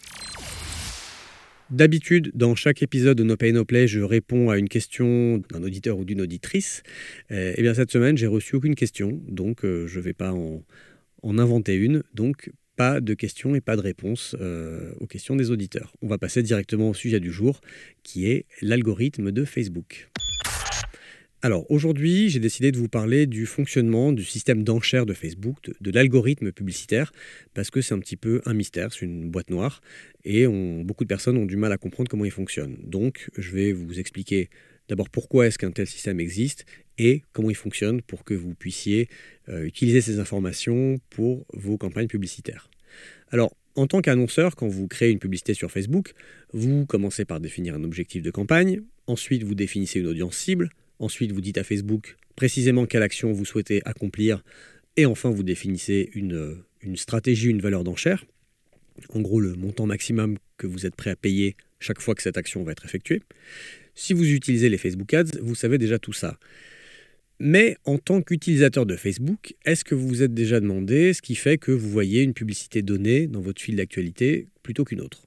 D'habitude, 1.69 2.31
dans 2.35 2.53
chaque 2.53 2.83
épisode 2.83 3.17
de 3.17 3.23
No 3.23 3.37
Pay 3.37 3.53
No 3.53 3.65
Play, 3.65 3.87
je 3.87 4.01
réponds 4.01 4.49
à 4.49 4.57
une 4.57 4.69
question 4.69 5.41
d'un 5.49 5.63
auditeur 5.63 5.97
ou 5.97 6.05
d'une 6.05 6.21
auditrice. 6.21 6.83
et 7.29 7.33
euh, 7.33 7.53
eh 7.55 7.61
bien 7.61 7.73
cette 7.73 7.91
semaine, 7.91 8.17
j'ai 8.17 8.27
reçu 8.27 8.55
aucune 8.55 8.75
question, 8.75 9.21
donc 9.27 9.63
euh, 9.63 9.87
je 9.87 9.99
ne 9.99 10.03
vais 10.03 10.13
pas 10.13 10.33
en, 10.33 10.63
en 11.23 11.39
inventer 11.39 11.75
une. 11.75 12.03
Donc 12.13 12.51
pas 12.75 13.01
de 13.01 13.13
questions 13.13 13.55
et 13.55 13.61
pas 13.61 13.75
de 13.75 13.81
réponses 13.81 14.35
euh, 14.39 14.93
aux 14.99 15.07
questions 15.07 15.35
des 15.35 15.51
auditeurs. 15.51 15.93
On 16.01 16.07
va 16.07 16.17
passer 16.17 16.43
directement 16.43 16.89
au 16.89 16.93
sujet 16.93 17.19
du 17.19 17.31
jour, 17.31 17.61
qui 18.03 18.29
est 18.29 18.45
l'algorithme 18.61 19.31
de 19.31 19.45
Facebook. 19.45 20.09
Alors 21.41 21.69
aujourd'hui, 21.69 22.29
j'ai 22.29 22.39
décidé 22.39 22.71
de 22.71 22.77
vous 22.77 22.87
parler 22.87 23.27
du 23.27 23.45
fonctionnement 23.45 24.13
du 24.13 24.23
système 24.23 24.63
d'enchères 24.63 25.05
de 25.05 25.13
Facebook, 25.13 25.57
de, 25.81 25.91
l'algorithme 25.91 26.53
publicitaire, 26.53 27.11
parce 27.53 27.69
que 27.69 27.81
c'est 27.81 27.93
un 27.93 27.99
petit 27.99 28.15
peu 28.15 28.41
un 28.45 28.53
mystère, 28.53 28.93
c'est 28.93 29.05
une 29.05 29.29
boîte 29.29 29.49
noire, 29.49 29.81
et 30.23 30.47
beaucoup 30.47 31.03
de 31.03 31.09
personnes 31.09 31.35
ont 31.35 31.45
du 31.45 31.57
mal 31.57 31.73
à 31.73 31.77
comprendre 31.77 32.09
comment 32.09 32.23
il 32.23 32.31
fonctionne. 32.31 32.77
Donc 32.85 33.29
je 33.37 33.51
vais 33.51 33.73
vous 33.73 33.99
expliquer 33.99 34.49
d'abord 34.89 35.09
pourquoi 35.09 35.47
est-ce 35.47 35.57
qu'un 35.57 35.71
tel 35.71 35.87
système 35.87 36.19
existe 36.19 36.65
et 36.97 37.23
comment 37.31 37.49
il 37.49 37.55
fonctionne 37.55 38.01
pour 38.01 38.23
que 38.23 38.33
vous 38.33 38.53
puissiez 38.53 39.09
euh, 39.49 39.63
utiliser 39.63 40.01
ces 40.01 40.19
informations 40.19 40.99
pour 41.09 41.45
vos 41.53 41.77
campagnes 41.77 42.07
publicitaires. 42.07 42.69
Alors, 43.31 43.55
en 43.75 43.87
tant 43.87 44.01
qu'annonceur, 44.01 44.55
quand 44.55 44.67
vous 44.67 44.87
créez 44.87 45.09
une 45.11 45.19
publicité 45.19 45.55
sur 45.55 45.71
Facebook, 45.71 46.13
vous 46.51 46.85
commencez 46.85 47.25
par 47.25 47.39
définir 47.39 47.73
un 47.73 47.83
objectif 47.83 48.21
de 48.21 48.29
campagne, 48.29 48.81
ensuite 49.07 49.43
vous 49.43 49.55
définissez 49.55 49.99
une 49.99 50.07
audience 50.07 50.37
cible, 50.37 50.69
ensuite 50.99 51.31
vous 51.31 51.41
dites 51.41 51.57
à 51.57 51.63
Facebook 51.63 52.17
précisément 52.35 52.85
quelle 52.85 53.03
action 53.03 53.31
vous 53.31 53.45
souhaitez 53.45 53.81
accomplir, 53.85 54.43
et 54.95 55.07
enfin 55.07 55.31
vous 55.31 55.43
définissez 55.43 56.11
une, 56.13 56.57
une 56.81 56.97
stratégie, 56.97 57.49
une 57.49 57.61
valeur 57.61 57.83
d'enchère, 57.83 58.25
en 59.09 59.21
gros 59.21 59.39
le 59.39 59.55
montant 59.55 59.87
maximum 59.87 60.37
que 60.57 60.67
vous 60.67 60.85
êtes 60.85 60.95
prêt 60.95 61.09
à 61.09 61.15
payer 61.15 61.55
chaque 61.79 61.99
fois 61.99 62.13
que 62.13 62.21
cette 62.21 62.37
action 62.37 62.63
va 62.63 62.71
être 62.71 62.85
effectuée. 62.85 63.21
Si 63.95 64.13
vous 64.13 64.29
utilisez 64.29 64.69
les 64.69 64.77
Facebook 64.77 65.13
Ads, 65.13 65.39
vous 65.41 65.55
savez 65.55 65.77
déjà 65.77 65.99
tout 65.99 66.13
ça. 66.13 66.39
Mais 67.39 67.77
en 67.85 67.97
tant 67.97 68.21
qu'utilisateur 68.21 68.85
de 68.85 68.95
Facebook, 68.95 69.55
est-ce 69.65 69.83
que 69.83 69.95
vous 69.95 70.07
vous 70.07 70.23
êtes 70.23 70.33
déjà 70.33 70.59
demandé 70.59 71.13
ce 71.13 71.21
qui 71.21 71.35
fait 71.35 71.57
que 71.57 71.71
vous 71.71 71.89
voyez 71.89 72.21
une 72.21 72.33
publicité 72.33 72.81
donnée 72.81 73.27
dans 73.27 73.41
votre 73.41 73.61
fil 73.61 73.75
d'actualité 73.75 74.47
plutôt 74.61 74.85
qu'une 74.85 75.01
autre? 75.01 75.25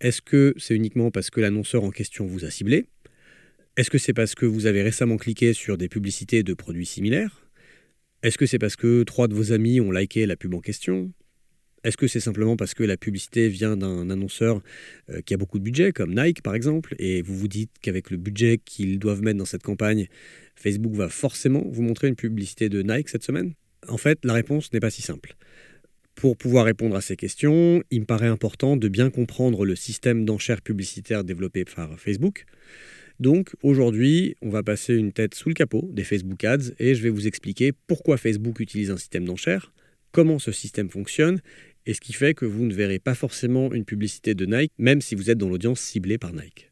Est-ce 0.00 0.22
que 0.22 0.54
c'est 0.58 0.74
uniquement 0.74 1.10
parce 1.10 1.30
que 1.30 1.40
l'annonceur 1.40 1.84
en 1.84 1.90
question 1.90 2.26
vous 2.26 2.44
a 2.44 2.50
ciblé? 2.50 2.86
Est-ce 3.76 3.90
que 3.90 3.98
c'est 3.98 4.12
parce 4.12 4.34
que 4.34 4.46
vous 4.46 4.66
avez 4.66 4.82
récemment 4.82 5.16
cliqué 5.16 5.52
sur 5.52 5.76
des 5.76 5.88
publicités 5.88 6.42
de 6.42 6.54
produits 6.54 6.86
similaires? 6.86 7.50
Est-ce 8.22 8.38
que 8.38 8.46
c'est 8.46 8.58
parce 8.58 8.76
que 8.76 9.02
trois 9.02 9.28
de 9.28 9.34
vos 9.34 9.52
amis 9.52 9.80
ont 9.80 9.90
liké 9.90 10.26
la 10.26 10.36
pub 10.36 10.54
en 10.54 10.60
question? 10.60 11.12
Est-ce 11.86 11.96
que 11.96 12.08
c'est 12.08 12.20
simplement 12.20 12.56
parce 12.56 12.74
que 12.74 12.82
la 12.82 12.96
publicité 12.96 13.48
vient 13.48 13.76
d'un 13.76 14.10
annonceur 14.10 14.60
euh, 15.08 15.20
qui 15.22 15.34
a 15.34 15.36
beaucoup 15.36 15.60
de 15.60 15.64
budget, 15.64 15.92
comme 15.92 16.14
Nike 16.14 16.42
par 16.42 16.56
exemple, 16.56 16.96
et 16.98 17.22
vous 17.22 17.36
vous 17.36 17.46
dites 17.46 17.70
qu'avec 17.80 18.10
le 18.10 18.16
budget 18.16 18.58
qu'ils 18.58 18.98
doivent 18.98 19.22
mettre 19.22 19.38
dans 19.38 19.44
cette 19.44 19.62
campagne, 19.62 20.08
Facebook 20.56 20.94
va 20.94 21.08
forcément 21.08 21.64
vous 21.64 21.82
montrer 21.82 22.08
une 22.08 22.16
publicité 22.16 22.68
de 22.68 22.82
Nike 22.82 23.08
cette 23.08 23.22
semaine? 23.22 23.52
En 23.86 23.98
fait, 23.98 24.18
la 24.24 24.32
réponse 24.32 24.72
n'est 24.72 24.80
pas 24.80 24.90
si 24.90 25.00
simple. 25.00 25.36
Pour 26.16 26.36
pouvoir 26.36 26.64
répondre 26.64 26.96
à 26.96 27.00
ces 27.00 27.14
questions, 27.14 27.84
il 27.92 28.00
me 28.00 28.06
paraît 28.06 28.26
important 28.26 28.76
de 28.76 28.88
bien 28.88 29.10
comprendre 29.10 29.64
le 29.64 29.76
système 29.76 30.24
d'enchères 30.24 30.62
publicitaires 30.62 31.22
développé 31.22 31.64
par 31.64 32.00
Facebook. 32.00 32.46
Donc 33.20 33.54
aujourd'hui, 33.62 34.34
on 34.42 34.50
va 34.50 34.64
passer 34.64 34.94
une 34.94 35.12
tête 35.12 35.34
sous 35.34 35.50
le 35.50 35.54
capot 35.54 35.88
des 35.92 36.02
Facebook 36.02 36.42
Ads 36.42 36.72
et 36.80 36.96
je 36.96 37.02
vais 37.02 37.10
vous 37.10 37.28
expliquer 37.28 37.72
pourquoi 37.86 38.16
Facebook 38.16 38.58
utilise 38.58 38.90
un 38.90 38.96
système 38.96 39.24
d'enchères, 39.24 39.72
comment 40.10 40.38
ce 40.38 40.50
système 40.50 40.90
fonctionne 40.90 41.40
et 41.86 41.94
ce 41.94 42.00
qui 42.00 42.12
fait 42.12 42.34
que 42.34 42.44
vous 42.44 42.64
ne 42.64 42.74
verrez 42.74 42.98
pas 42.98 43.14
forcément 43.14 43.72
une 43.72 43.84
publicité 43.84 44.34
de 44.34 44.44
Nike, 44.44 44.72
même 44.78 45.00
si 45.00 45.14
vous 45.14 45.30
êtes 45.30 45.38
dans 45.38 45.48
l'audience 45.48 45.80
ciblée 45.80 46.18
par 46.18 46.32
Nike. 46.32 46.70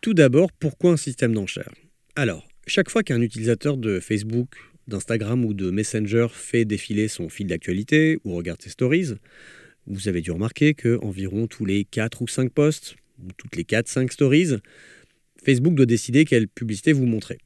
Tout 0.00 0.14
d'abord, 0.14 0.52
pourquoi 0.52 0.92
un 0.92 0.96
système 0.96 1.34
d'enchères? 1.34 1.74
Alors, 2.14 2.46
chaque 2.66 2.90
fois 2.90 3.02
qu'un 3.02 3.20
utilisateur 3.20 3.76
de 3.76 4.00
Facebook, 4.00 4.50
d'Instagram 4.86 5.44
ou 5.44 5.52
de 5.52 5.70
Messenger 5.70 6.28
fait 6.32 6.64
défiler 6.64 7.08
son 7.08 7.28
fil 7.28 7.48
d'actualité 7.48 8.18
ou 8.24 8.34
regarde 8.34 8.62
ses 8.62 8.70
stories, 8.70 9.14
vous 9.86 10.08
avez 10.08 10.20
dû 10.20 10.30
remarquer 10.30 10.74
que 10.74 10.98
environ 11.02 11.46
tous 11.46 11.64
les 11.64 11.84
4 11.84 12.22
ou 12.22 12.28
5 12.28 12.52
posts, 12.52 12.96
ou 13.22 13.32
toutes 13.36 13.56
les 13.56 13.64
4-5 13.64 14.12
stories, 14.12 14.56
Facebook 15.44 15.74
doit 15.74 15.86
décider 15.86 16.24
quelle 16.24 16.48
publicité 16.48 16.92
vous 16.92 17.06
montrer. 17.06 17.38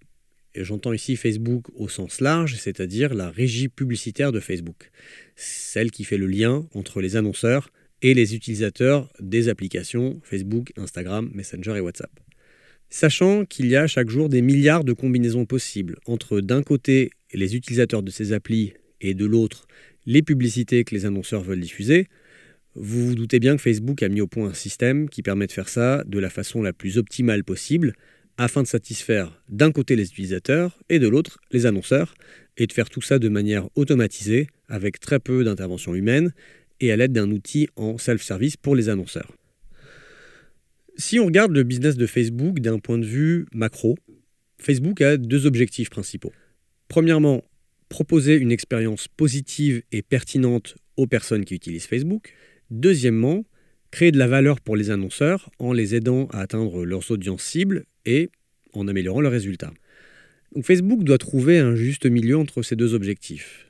Et 0.55 0.65
j'entends 0.65 0.93
ici 0.93 1.17
Facebook 1.17 1.67
au 1.77 1.89
sens 1.89 2.21
large, 2.21 2.57
c'est-à-dire 2.57 3.15
la 3.15 3.31
régie 3.31 3.69
publicitaire 3.69 4.33
de 4.33 4.41
Facebook, 4.41 4.91
celle 5.37 5.91
qui 5.91 6.05
fait 6.05 6.19
le 6.19 6.27
lien 6.27 6.67
entre 6.75 7.01
les 7.01 7.17
annonceurs 7.17 7.71
et 8.03 8.15
les 8.15 8.35
utilisateurs 8.35 9.13
des 9.21 9.49
applications 9.49 10.21
Facebook, 10.25 10.73
Instagram, 10.77 11.31
Messenger 11.35 11.77
et 11.77 11.81
WhatsApp. 11.81 12.11
Sachant 12.89 13.45
qu'il 13.45 13.67
y 13.67 13.77
a 13.77 13.87
chaque 13.87 14.11
jour 14.11 14.29
des 14.29 14.43
milliards 14.43 14.83
de 14.83 14.93
combinaisons 14.93 15.47
possibles 15.47 15.99
entre 16.07 16.41
d'un 16.41 16.63
côté 16.63 17.11
les 17.33 17.55
utilisateurs 17.55 18.03
de 18.03 18.11
ces 18.11 18.33
applis 18.33 18.73
et 19.01 19.15
de 19.15 19.25
l'autre 19.25 19.69
les 20.07 20.23
publicités 20.23 20.83
que 20.83 20.95
les 20.95 21.07
annonceurs 21.07 21.43
veulent 21.43 21.61
diffuser, 21.61 22.09
vous 22.75 23.09
vous 23.09 23.15
doutez 23.15 23.39
bien 23.39 23.57
que 23.57 23.63
Facebook 23.63 24.03
a 24.03 24.09
mis 24.09 24.21
au 24.21 24.27
point 24.27 24.49
un 24.49 24.55
système 24.55 25.09
qui 25.09 25.23
permet 25.23 25.47
de 25.47 25.53
faire 25.53 25.69
ça 25.69 26.03
de 26.07 26.19
la 26.19 26.31
façon 26.31 26.63
la 26.63 26.73
plus 26.73 26.99
optimale 26.99 27.45
possible 27.45 27.95
afin 28.41 28.63
de 28.63 28.67
satisfaire 28.67 29.39
d'un 29.51 29.71
côté 29.71 29.97
les 29.97 30.09
utilisateurs 30.09 30.79
et 30.89 30.99
de 30.99 31.07
l'autre 31.07 31.41
les 31.53 31.67
annonceurs 31.67 32.15
et 32.57 32.67
de 32.67 32.73
faire 32.73 32.89
tout 32.89 33.03
ça 33.03 33.19
de 33.19 33.29
manière 33.29 33.69
automatisée 33.77 34.47
avec 34.67 34.99
très 34.99 35.21
peu 35.21 35.45
d'intervention 35.45 35.95
humaine 35.95 36.33
et 36.81 36.91
à 36.91 36.97
l'aide 36.97 37.13
d'un 37.13 37.31
outil 37.31 37.69
en 37.77 37.99
self-service 37.99 38.57
pour 38.57 38.75
les 38.75 38.89
annonceurs. 38.89 39.37
Si 40.97 41.19
on 41.19 41.27
regarde 41.27 41.53
le 41.53 41.65
business 41.65 41.97
de 41.97 42.07
Facebook 42.07 42.61
d'un 42.61 42.79
point 42.79 42.97
de 42.97 43.05
vue 43.05 43.45
macro, 43.53 43.99
Facebook 44.57 45.03
a 45.03 45.19
deux 45.19 45.45
objectifs 45.45 45.91
principaux. 45.91 46.33
Premièrement, 46.89 47.45
proposer 47.91 48.37
une 48.37 48.53
expérience 48.53 49.07
positive 49.07 49.83
et 49.93 50.01
pertinente 50.01 50.77
aux 50.97 51.07
personnes 51.07 51.45
qui 51.45 51.55
utilisent 51.55 51.87
Facebook. 51.87 52.35
Deuxièmement, 52.71 53.45
créer 53.91 54.13
de 54.13 54.19
la 54.19 54.29
valeur 54.29 54.63
pour 54.63 54.77
les 54.77 54.91
annonceurs 54.91 55.51
en 55.59 55.75
les 55.75 55.95
aidant 55.95 56.27
à 56.33 56.41
atteindre 56.41 56.87
leurs 56.87 57.11
audiences 57.11 57.43
cibles 57.43 57.85
et 58.07 58.31
en 58.73 58.89
améliorant 58.89 59.21
leurs 59.21 59.33
résultats. 59.33 59.73
Facebook 60.63 61.05
doit 61.05 61.19
trouver 61.19 61.59
un 61.59 61.75
juste 61.75 62.07
milieu 62.07 62.37
entre 62.37 62.63
ces 62.63 62.77
deux 62.77 62.95
objectifs. 62.95 63.67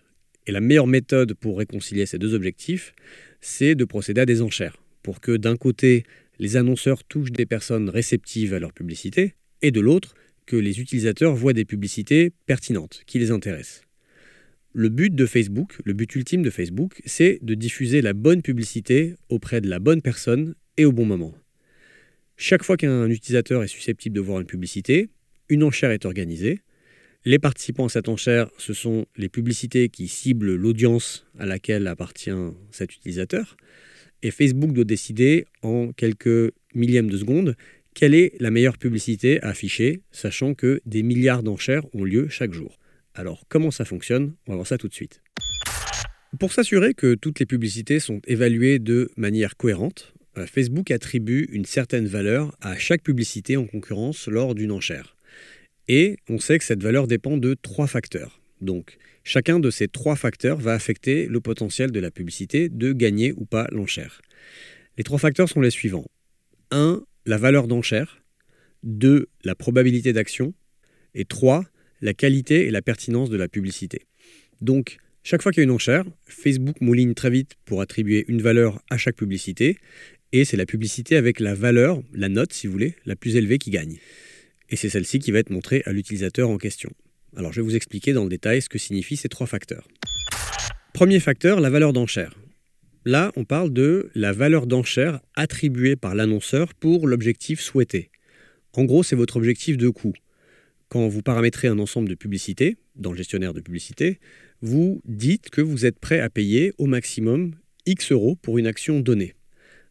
Et 0.47 0.53
la 0.53 0.61
meilleure 0.61 0.87
méthode 0.87 1.35
pour 1.35 1.59
réconcilier 1.59 2.07
ces 2.07 2.19
deux 2.19 2.35
objectifs, 2.35 2.95
c'est 3.41 3.75
de 3.75 3.85
procéder 3.85 4.23
à 4.23 4.27
des 4.27 4.43
enchères, 4.43 4.83
pour 5.03 5.21
que 5.21 5.37
d'un 5.37 5.57
côté, 5.57 6.05
les 6.39 6.57
annonceurs 6.57 7.05
touchent 7.05 7.33
des 7.33 7.47
personnes 7.47 7.91
réceptives 7.91 8.55
à 8.55 8.59
leur 8.59 8.73
publicité, 8.73 9.35
et 9.63 9.71
de 9.71 9.81
l'autre, 9.81 10.15
que 10.47 10.57
les 10.57 10.81
utilisateurs 10.81 11.35
voient 11.35 11.53
des 11.53 11.65
publicités 11.65 12.33
pertinentes, 12.47 13.03
qui 13.07 13.19
les 13.19 13.31
intéressent. 13.31 13.83
Le 14.73 14.89
but 14.89 15.15
de 15.15 15.27
Facebook, 15.27 15.79
le 15.85 15.93
but 15.93 16.15
ultime 16.15 16.43
de 16.43 16.51
Facebook, 16.51 17.03
c'est 17.05 17.39
de 17.43 17.55
diffuser 17.55 18.03
la 18.03 18.13
bonne 18.13 18.41
publicité 18.41 19.15
auprès 19.29 19.61
de 19.61 19.69
la 19.69 19.81
bonne 19.81 20.01
personne 20.01 20.55
et 20.77 20.85
au 20.85 20.93
bon 20.93 21.05
moment. 21.05 21.35
Chaque 22.43 22.65
fois 22.65 22.79
qu'un 22.79 23.11
utilisateur 23.11 23.63
est 23.63 23.69
susceptible 23.69 24.17
de 24.17 24.21
voir 24.23 24.41
une 24.41 24.47
publicité, 24.47 25.11
une 25.51 25.63
enchère 25.63 25.91
est 25.91 26.07
organisée. 26.07 26.61
Les 27.27 27.39
participants 27.39 27.85
à 27.85 27.89
cette 27.91 28.09
enchère, 28.09 28.49
ce 28.57 28.73
sont 28.73 29.05
les 29.19 29.29
publicités 29.29 29.91
qui 29.91 30.09
ciblent 30.09 30.55
l'audience 30.55 31.27
à 31.39 31.45
laquelle 31.45 31.87
appartient 31.87 32.31
cet 32.71 32.95
utilisateur. 32.95 33.59
Et 34.23 34.31
Facebook 34.31 34.73
doit 34.73 34.85
décider 34.85 35.45
en 35.61 35.93
quelques 35.93 36.55
millièmes 36.75 37.11
de 37.11 37.19
seconde 37.19 37.57
quelle 37.93 38.15
est 38.15 38.33
la 38.41 38.51
meilleure 38.51 38.79
publicité 38.79 39.43
à 39.43 39.49
afficher, 39.49 40.01
sachant 40.11 40.55
que 40.55 40.81
des 40.87 41.03
milliards 41.03 41.43
d'enchères 41.43 41.85
ont 41.95 42.05
lieu 42.05 42.29
chaque 42.31 42.55
jour. 42.55 42.79
Alors 43.15 43.45
comment 43.51 43.71
ça 43.71 43.85
fonctionne? 43.85 44.33
On 44.47 44.53
va 44.53 44.57
voir 44.57 44.67
ça 44.67 44.79
tout 44.79 44.89
de 44.89 44.95
suite. 44.95 45.21
Pour 46.39 46.55
s'assurer 46.55 46.95
que 46.95 47.17
toutes 47.17 47.39
les 47.39 47.47
publicités 47.47 48.01
sont 48.01 48.23
évaluées 48.27 48.79
de 48.79 49.11
manière 49.19 49.59
cohérente, 49.59 50.15
Facebook 50.47 50.91
attribue 50.91 51.49
une 51.53 51.65
certaine 51.65 52.07
valeur 52.07 52.57
à 52.61 52.77
chaque 52.77 53.03
publicité 53.03 53.57
en 53.57 53.67
concurrence 53.67 54.29
lors 54.29 54.55
d'une 54.55 54.73
enchère. 54.73 55.17
Et 55.89 56.19
on 56.29 56.39
sait 56.39 56.59
que 56.59 56.65
cette 56.65 56.83
valeur 56.83 57.07
dépend 57.07 57.37
de 57.37 57.55
trois 57.55 57.87
facteurs. 57.87 58.41
Donc, 58.61 58.99
chacun 59.25 59.59
de 59.59 59.71
ces 59.71 59.89
trois 59.89 60.17
facteurs 60.17 60.59
va 60.59 60.73
affecter 60.73 61.27
le 61.27 61.41
potentiel 61.41 61.91
de 61.91 62.01
la 62.01 62.11
publicité 62.11 62.69
de 62.69 62.93
gagner 62.93 63.33
ou 63.33 63.45
pas 63.45 63.67
l'enchère. 63.73 64.21
Les 64.99 65.05
trois 65.05 65.19
facteurs 65.19 65.49
sont 65.49 65.61
les 65.61 65.71
suivants. 65.71 66.07
1. 66.71 67.03
La 67.27 67.39
valeur 67.39 67.67
d'enchère. 67.67 68.23
2. 68.85 69.29
La 69.45 69.55
probabilité 69.55 70.13
d'action. 70.13 70.55
Et 71.15 71.25
3. 71.25 71.65
La 72.03 72.15
qualité 72.15 72.67
et 72.67 72.71
la 72.71 72.83
pertinence 72.83 73.31
de 73.31 73.37
la 73.37 73.49
publicité. 73.49 74.07
Donc, 74.61 74.99
chaque 75.23 75.43
fois 75.43 75.53
qu'il 75.53 75.61
y 75.61 75.63
a 75.63 75.65
une 75.65 75.71
enchère, 75.71 76.05
Facebook 76.25 76.77
mouline 76.81 77.15
très 77.15 77.31
vite 77.31 77.55
pour 77.65 77.81
attribuer 77.83 78.25
une 78.29 78.41
valeur 78.41 78.83
à 78.91 78.97
chaque 78.97 79.17
publicité. 79.17 79.77
Et 80.33 80.45
c'est 80.45 80.57
la 80.57 80.67
publicité 80.67 81.17
avec 81.17 81.41
la 81.41 81.55
valeur, 81.55 82.03
la 82.13 82.29
note 82.29 82.53
si 82.53 82.67
vous 82.67 82.73
voulez, 82.73 82.95
la 83.05 83.17
plus 83.17 83.35
élevée 83.35 83.59
qui 83.59 83.71
gagne. 83.71 83.99
Et 84.69 84.77
c'est 84.77 84.89
celle-ci 84.89 85.19
qui 85.19 85.33
va 85.33 85.41
être 85.41 85.51
montrée 85.51 85.83
à 85.87 85.93
l'utilisateur 85.93 86.49
en 86.49 86.57
question. 86.57 86.91
Alors 87.37 87.53
je 87.53 87.61
vais 87.61 87.65
vous 87.65 87.75
expliquer 87.75 88.13
dans 88.13 88.23
le 88.23 88.31
détail 88.31 88.63
ce 88.63 88.69
que 88.69 88.79
signifient 88.79 89.17
ces 89.17 89.29
trois 89.29 89.49
facteurs. 89.49 89.89
Premier 90.95 91.19
facteur, 91.19 91.61
la 91.61 91.71
valeur 91.71 91.93
d'enchère. 91.93 92.37
Là, 93.05 93.33
on 93.35 93.45
parle 93.45 93.73
de 93.73 94.11
la 94.15 94.33
valeur 94.33 94.67
d'enchère 94.67 95.21
attribuée 95.35 95.97
par 95.97 96.15
l'annonceur 96.15 96.75
pour 96.75 97.09
l'objectif 97.09 97.61
souhaité. 97.61 98.11
En 98.75 98.85
gros, 98.85 99.03
c'est 99.03 99.17
votre 99.17 99.37
objectif 99.37 99.77
de 99.77 99.89
coût. 99.89 100.13
Quand 100.89 101.09
vous 101.09 101.23
paramétrez 101.23 101.69
un 101.69 101.79
ensemble 101.79 102.09
de 102.09 102.15
publicités, 102.15 102.77
dans 102.95 103.11
le 103.11 103.17
gestionnaire 103.17 103.55
de 103.55 103.61
publicité, 103.61 104.21
vous 104.61 105.01
dites 105.07 105.51
que 105.51 105.61
vous 105.61 105.87
êtes 105.87 105.99
prêt 105.99 106.21
à 106.21 106.31
payer 106.31 106.73
au 106.79 106.87
maximum 106.87 107.55
X 107.87 108.13
euros 108.13 108.37
pour 108.37 108.59
une 108.59 108.67
action 108.67 109.01
donnée. 109.01 109.35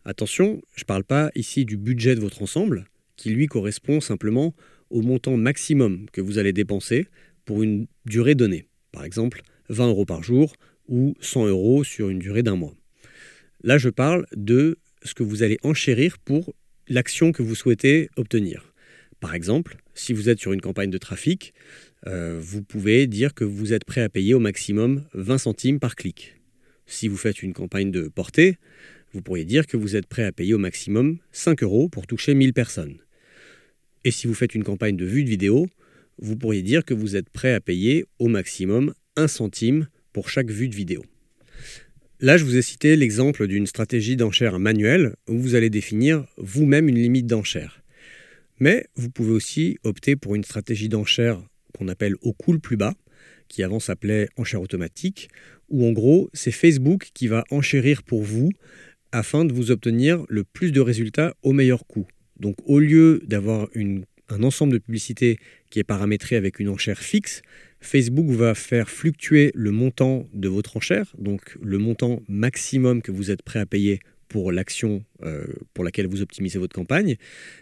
Attention, 0.10 0.60
je 0.76 0.82
ne 0.82 0.88
parle 0.88 1.04
pas 1.04 1.30
ici 1.36 1.66
du 1.66 1.78
budget 1.78 2.16
de 2.16 2.20
votre 2.20 2.42
ensemble, 2.42 2.86
qui 3.16 3.30
lui 3.30 3.46
correspond 3.46 4.02
simplement 4.02 4.56
au 4.90 5.04
montant 5.04 5.38
maximum 5.38 6.08
que 6.12 6.20
vous 6.20 6.40
allez 6.40 6.52
dépenser 6.52 7.06
pour 7.46 7.62
une 7.62 7.86
durée 8.08 8.34
donnée. 8.34 8.66
Par 8.92 9.04
exemple, 9.04 9.44
20 9.70 9.90
euros 9.90 10.06
par 10.06 10.24
jour 10.24 10.56
ou 10.88 11.14
100 11.22 11.46
euros 11.46 11.84
sur 11.84 12.10
une 12.10 12.18
durée 12.18 12.42
d'un 12.42 12.56
mois. 12.56 12.74
Là, 13.64 13.78
je 13.78 13.90
parle 13.90 14.26
de 14.36 14.80
ce 15.04 15.14
que 15.14 15.22
vous 15.22 15.44
allez 15.44 15.60
enchérir 15.62 16.18
pour 16.18 16.56
l'action 16.88 17.32
que 17.32 17.44
vous 17.44 17.54
souhaitez 17.54 18.10
obtenir. 18.16 18.74
Par 19.20 19.36
exemple, 19.36 19.78
si 19.94 20.14
vous 20.14 20.28
êtes 20.28 20.40
sur 20.40 20.54
une 20.54 20.62
campagne 20.62 20.90
de 20.90 20.98
trafic, 20.98 21.54
euh, 22.08 22.40
vous 22.42 22.64
pouvez 22.64 23.06
dire 23.06 23.36
que 23.36 23.44
vous 23.44 23.74
êtes 23.74 23.86
prêt 23.86 24.02
à 24.02 24.10
payer 24.10 24.34
au 24.34 24.40
maximum 24.40 25.06
20 25.14 25.38
centimes 25.38 25.80
par 25.80 25.96
clic. 25.96 26.36
Si 26.88 27.08
vous 27.08 27.18
faites 27.18 27.44
une 27.44 27.54
campagne 27.54 27.92
de 27.92 28.08
portée, 28.08 28.58
vous 29.14 29.22
pourriez 29.22 29.46
dire 29.46 29.66
que 29.66 29.78
vous 29.78 29.96
êtes 29.96 30.06
prêt 30.06 30.24
à 30.24 30.32
payer 30.32 30.54
au 30.54 30.60
maximum 30.60 31.18
5 31.32 31.64
euros 31.64 31.90
pour 31.90 32.08
toucher 32.08 32.34
1000 32.34 32.54
personnes. 32.54 32.98
Et 34.04 34.12
si 34.12 34.28
vous 34.28 34.34
faites 34.34 34.56
une 34.56 34.64
campagne 34.64 34.98
de 34.98 35.06
vue 35.06 35.24
de 35.24 35.30
vidéo, 35.30 35.68
vous 36.20 36.36
pourriez 36.36 36.62
dire 36.62 36.86
que 36.86 36.94
vous 36.94 37.16
êtes 37.16 37.30
prêt 37.30 37.54
à 37.54 37.60
payer 37.60 38.06
au 38.20 38.28
maximum 38.28 38.94
1 39.16 39.28
centime 39.28 39.88
pour 40.14 40.30
chaque 40.30 40.52
vue 40.52 40.70
de 40.70 40.76
vidéo. 40.76 41.04
Là, 42.20 42.38
je 42.38 42.44
vous 42.44 42.58
ai 42.58 42.62
cité 42.62 42.96
l'exemple 42.96 43.48
d'une 43.48 43.66
stratégie 43.66 44.18
d'enchère 44.18 44.60
manuelle 44.60 45.16
où 45.28 45.38
vous 45.38 45.56
allez 45.56 45.70
définir 45.70 46.26
vous-même 46.38 46.90
une 46.90 47.00
limite 47.00 47.28
d'enchère. 47.28 47.82
Mais 48.60 48.88
vous 48.96 49.10
pouvez 49.10 49.32
aussi 49.32 49.78
opter 49.84 50.18
pour 50.18 50.36
une 50.36 50.44
stratégie 50.44 50.90
d'enchère 50.90 51.42
qu'on 51.78 51.88
appelle 51.88 52.16
au 52.22 52.34
coût 52.34 52.60
plus 52.60 52.76
bas, 52.76 52.94
qui 53.48 53.64
avant 53.64 53.80
s'appelait 53.80 54.28
enchère 54.36 54.62
automatique, 54.62 55.30
où 55.70 55.86
en 55.86 55.92
gros, 55.92 56.30
c'est 56.34 56.52
Facebook 56.52 57.10
qui 57.14 57.28
va 57.28 57.46
enchérir 57.52 58.04
pour 58.04 58.22
vous 58.22 58.52
afin 59.12 59.46
de 59.46 59.54
vous 59.54 59.72
obtenir 59.72 60.24
le 60.30 60.44
plus 60.44 60.72
de 60.72 60.82
résultats 60.82 61.36
au 61.44 61.54
meilleur 61.54 61.86
coût. 61.86 62.08
Donc 62.40 62.56
au 62.66 62.80
lieu 62.80 63.22
d'avoir 63.26 63.68
un 63.76 64.44
ensemble 64.44 64.74
de 64.74 64.78
publicités 64.78 65.40
qui 65.70 65.80
est 65.80 65.84
paramétré 65.84 66.36
avec 66.36 66.60
une 66.60 66.70
enchère 66.70 67.00
fixe, 67.00 67.42
Facebook 67.82 68.28
va 68.28 68.56
faire 68.56 68.90
fluctuer 68.90 69.52
le 69.56 69.72
montant 69.72 70.28
de 70.34 70.48
votre 70.48 70.78
enchère, 70.78 71.14
donc 71.18 71.58
le 71.62 71.78
montant 71.78 72.22
maximum 72.28 73.02
que 73.02 73.12
vous 73.12 73.32
êtes 73.32 73.42
prêt 73.42 73.60
à 73.60 73.66
payer 73.66 74.00
pour 74.28 74.52
l'action 74.52 75.04
euh, 75.24 75.46
pour 75.74 75.84
laquelle 75.84 76.08
vous 76.08 76.22
optimisez 76.22 76.60
votre 76.60 76.76
campagne. 76.76 77.16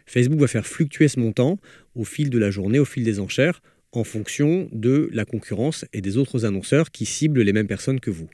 Facebook 0.05 0.39
va 0.39 0.47
faire 0.47 0.67
fluctuer 0.67 1.07
ce 1.07 1.19
montant 1.19 1.59
au 1.95 2.03
fil 2.03 2.29
de 2.29 2.37
la 2.37 2.51
journée, 2.51 2.79
au 2.79 2.85
fil 2.85 3.03
des 3.03 3.19
enchères, 3.19 3.61
en 3.93 4.03
fonction 4.03 4.69
de 4.71 5.09
la 5.13 5.25
concurrence 5.25 5.85
et 5.93 6.01
des 6.01 6.17
autres 6.17 6.45
annonceurs 6.45 6.91
qui 6.91 7.05
ciblent 7.05 7.41
les 7.41 7.53
mêmes 7.53 7.67
personnes 7.67 7.99
que 7.99 8.11
vous. 8.11 8.29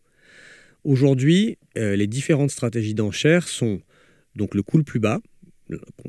Aujourd'hui, 0.84 1.58
euh, 1.78 1.96
les 1.96 2.08
différentes 2.08 2.52
stratégies 2.52 2.94
d'enchères 2.94 3.48
sont 3.48 3.82
donc 4.36 4.56
le 4.56 4.64
coût 4.64 4.78
le 4.78 4.84
plus 4.84 5.00
bas, 5.00 5.22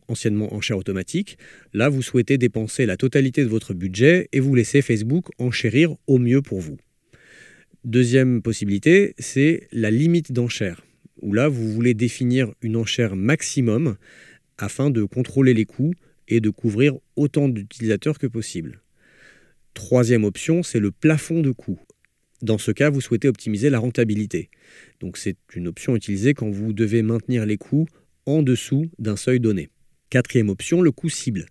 anciennement 0.09 0.53
enchère 0.55 0.79
automatique. 0.79 1.39
Là, 1.73 1.89
vous 1.89 2.03
souhaitez 2.03 2.39
dépenser 2.39 2.87
la 2.87 2.97
totalité 2.97 3.43
de 3.43 3.49
votre 3.49 3.75
budget 3.75 4.29
et 4.33 4.41
vous 4.41 4.55
laissez 4.55 4.83
Facebook 4.83 5.27
enchérir 5.39 5.95
au 6.07 6.19
mieux 6.19 6.43
pour 6.43 6.61
vous. 6.61 6.77
Deuxième 7.85 8.43
possibilité, 8.43 9.15
c'est 9.19 9.69
la 9.71 9.91
limite 9.91 10.33
d'enchère, 10.33 10.85
où 11.21 11.33
là, 11.33 11.49
vous 11.49 11.71
voulez 11.73 11.95
définir 11.95 12.53
une 12.63 12.77
enchère 12.77 13.15
maximum 13.15 13.97
afin 14.59 14.91
de 14.91 15.05
contrôler 15.05 15.55
les 15.55 15.67
coûts 15.67 15.95
et 16.27 16.41
de 16.41 16.51
couvrir 16.51 16.95
autant 17.17 17.49
d'utilisateurs 17.49 18.19
que 18.19 18.27
possible. 18.27 18.81
Troisième 19.75 20.25
option, 20.25 20.63
c'est 20.63 20.81
le 20.81 20.91
plafond 20.91 21.41
de 21.41 21.51
coûts. 21.51 21.81
Dans 22.45 22.59
ce 22.59 22.73
cas, 22.73 22.91
vous 22.91 23.01
souhaitez 23.01 23.27
optimiser 23.27 23.71
la 23.71 23.79
rentabilité. 23.79 24.51
Donc 25.01 25.17
c'est 25.17 25.39
une 25.55 25.67
option 25.67 25.97
utilisée 25.97 26.35
quand 26.35 26.51
vous 26.51 26.75
devez 26.75 27.01
maintenir 27.01 27.47
les 27.47 27.57
coûts 27.57 27.87
en 28.27 28.43
dessous 28.43 28.91
d'un 28.99 29.17
seuil 29.17 29.41
donné. 29.41 29.71
Quatrième 30.11 30.51
option, 30.51 30.83
le 30.83 30.93
coût 30.93 31.09
cible. 31.09 31.47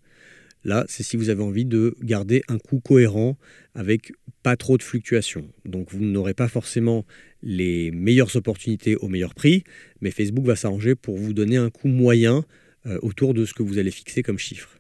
Là, 0.63 0.85
c'est 0.87 1.01
si 1.01 1.17
vous 1.17 1.31
avez 1.31 1.41
envie 1.41 1.65
de 1.65 1.95
garder 2.03 2.43
un 2.47 2.59
coût 2.59 2.79
cohérent 2.79 3.39
avec 3.73 4.13
pas 4.43 4.55
trop 4.55 4.77
de 4.77 4.83
fluctuations. 4.83 5.49
Donc 5.65 5.91
vous 5.91 6.05
n'aurez 6.05 6.35
pas 6.35 6.47
forcément 6.47 7.07
les 7.41 7.89
meilleures 7.89 8.35
opportunités 8.35 8.95
au 8.95 9.07
meilleur 9.07 9.33
prix, 9.33 9.63
mais 9.99 10.11
Facebook 10.11 10.45
va 10.45 10.55
s'arranger 10.55 10.93
pour 10.93 11.17
vous 11.17 11.33
donner 11.33 11.57
un 11.57 11.71
coût 11.71 11.87
moyen 11.87 12.45
euh, 12.85 12.99
autour 13.01 13.33
de 13.33 13.45
ce 13.45 13.55
que 13.55 13.63
vous 13.63 13.79
allez 13.79 13.89
fixer 13.89 14.21
comme 14.21 14.37
chiffre. 14.37 14.77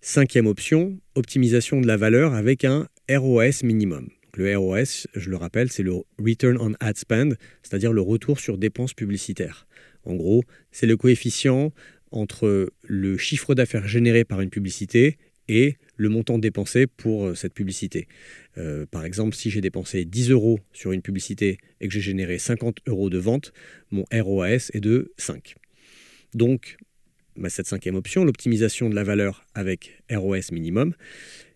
Cinquième 0.00 0.46
option, 0.46 0.98
optimisation 1.16 1.82
de 1.82 1.86
la 1.86 1.98
valeur 1.98 2.32
avec 2.32 2.64
un 2.64 2.88
ROS 3.10 3.62
minimum. 3.62 4.08
Le 4.36 4.56
ROS, 4.56 5.06
je 5.14 5.30
le 5.30 5.36
rappelle, 5.36 5.70
c'est 5.70 5.82
le 5.82 5.92
Return 6.18 6.56
on 6.60 6.74
Ad 6.80 6.96
Spend, 6.96 7.36
c'est-à-dire 7.62 7.92
le 7.92 8.00
retour 8.00 8.40
sur 8.40 8.58
dépenses 8.58 8.94
publicitaires. 8.94 9.66
En 10.04 10.14
gros, 10.14 10.42
c'est 10.70 10.86
le 10.86 10.96
coefficient 10.96 11.72
entre 12.10 12.72
le 12.82 13.16
chiffre 13.16 13.54
d'affaires 13.54 13.86
généré 13.86 14.24
par 14.24 14.40
une 14.40 14.50
publicité 14.50 15.18
et 15.48 15.76
le 15.96 16.08
montant 16.08 16.38
dépensé 16.38 16.86
pour 16.86 17.26
euh, 17.26 17.34
cette 17.34 17.54
publicité. 17.54 18.06
Euh, 18.56 18.86
par 18.86 19.04
exemple, 19.04 19.34
si 19.34 19.50
j'ai 19.50 19.60
dépensé 19.60 20.04
10 20.04 20.30
euros 20.30 20.60
sur 20.72 20.92
une 20.92 21.02
publicité 21.02 21.58
et 21.80 21.88
que 21.88 21.92
j'ai 21.92 22.00
généré 22.00 22.38
50 22.38 22.78
euros 22.86 23.10
de 23.10 23.18
vente, 23.18 23.52
mon 23.90 24.04
ROAS 24.12 24.70
est 24.72 24.80
de 24.80 25.12
5. 25.18 25.56
Donc, 26.34 26.76
cette 27.48 27.66
cinquième 27.66 27.96
option, 27.96 28.24
l'optimisation 28.24 28.88
de 28.88 28.94
la 28.94 29.02
valeur 29.02 29.44
avec 29.54 30.02
ROS 30.10 30.52
minimum, 30.52 30.94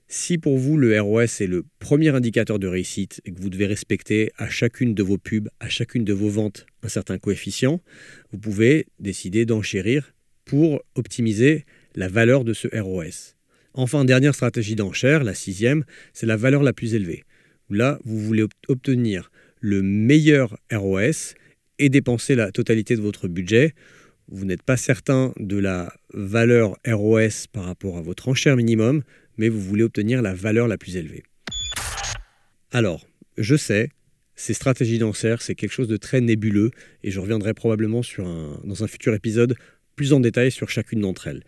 si 0.08 0.38
pour 0.38 0.58
vous 0.58 0.76
le 0.76 1.00
ROS 1.00 1.40
est 1.40 1.46
le 1.46 1.64
premier 1.78 2.10
indicateur 2.10 2.58
de 2.58 2.66
réussite 2.66 3.20
et 3.24 3.32
que 3.32 3.40
vous 3.40 3.50
devez 3.50 3.66
respecter 3.66 4.32
à 4.36 4.48
chacune 4.48 4.94
de 4.94 5.02
vos 5.02 5.18
pubs, 5.18 5.48
à 5.60 5.68
chacune 5.68 6.04
de 6.04 6.12
vos 6.12 6.28
ventes 6.28 6.66
un 6.82 6.88
certain 6.88 7.18
coefficient, 7.18 7.80
vous 8.30 8.38
pouvez 8.38 8.86
décider 9.00 9.46
d'enchérir 9.46 10.14
pour 10.44 10.82
optimiser 10.94 11.64
la 11.94 12.08
valeur 12.08 12.44
de 12.44 12.52
ce 12.52 12.68
ROS. 12.72 13.34
Enfin, 13.72 14.04
dernière 14.04 14.34
stratégie 14.34 14.76
d'enchère, 14.76 15.24
la 15.24 15.34
sixième, 15.34 15.84
c'est 16.12 16.26
la 16.26 16.36
valeur 16.36 16.62
la 16.62 16.72
plus 16.72 16.94
élevée. 16.94 17.24
Là, 17.70 17.98
vous 18.04 18.20
voulez 18.20 18.44
obtenir 18.68 19.30
le 19.60 19.82
meilleur 19.82 20.56
ROS 20.70 21.34
et 21.78 21.88
dépenser 21.88 22.34
la 22.34 22.52
totalité 22.52 22.94
de 22.96 23.00
votre 23.00 23.26
budget. 23.26 23.74
Vous 24.28 24.44
n'êtes 24.44 24.62
pas 24.62 24.76
certain 24.76 25.32
de 25.38 25.56
la 25.56 25.92
valeur 26.12 26.76
ROS 26.86 27.46
par 27.52 27.64
rapport 27.64 27.98
à 27.98 28.02
votre 28.02 28.28
enchère 28.28 28.56
minimum, 28.56 29.02
mais 29.36 29.48
vous 29.48 29.60
voulez 29.60 29.82
obtenir 29.82 30.22
la 30.22 30.34
valeur 30.34 30.68
la 30.68 30.78
plus 30.78 30.96
élevée. 30.96 31.22
Alors, 32.72 33.06
je 33.38 33.56
sais, 33.56 33.90
ces 34.36 34.54
stratégies 34.54 34.98
d'enchère, 34.98 35.42
c'est 35.42 35.54
quelque 35.54 35.72
chose 35.72 35.88
de 35.88 35.96
très 35.96 36.20
nébuleux, 36.20 36.70
et 37.02 37.10
je 37.10 37.20
reviendrai 37.20 37.54
probablement 37.54 38.02
sur 38.02 38.24
dans 38.64 38.84
un 38.84 38.86
futur 38.86 39.14
épisode 39.14 39.56
plus 39.96 40.12
en 40.12 40.20
détail 40.20 40.50
sur 40.50 40.68
chacune 40.68 41.00
d'entre 41.00 41.28
elles. 41.28 41.44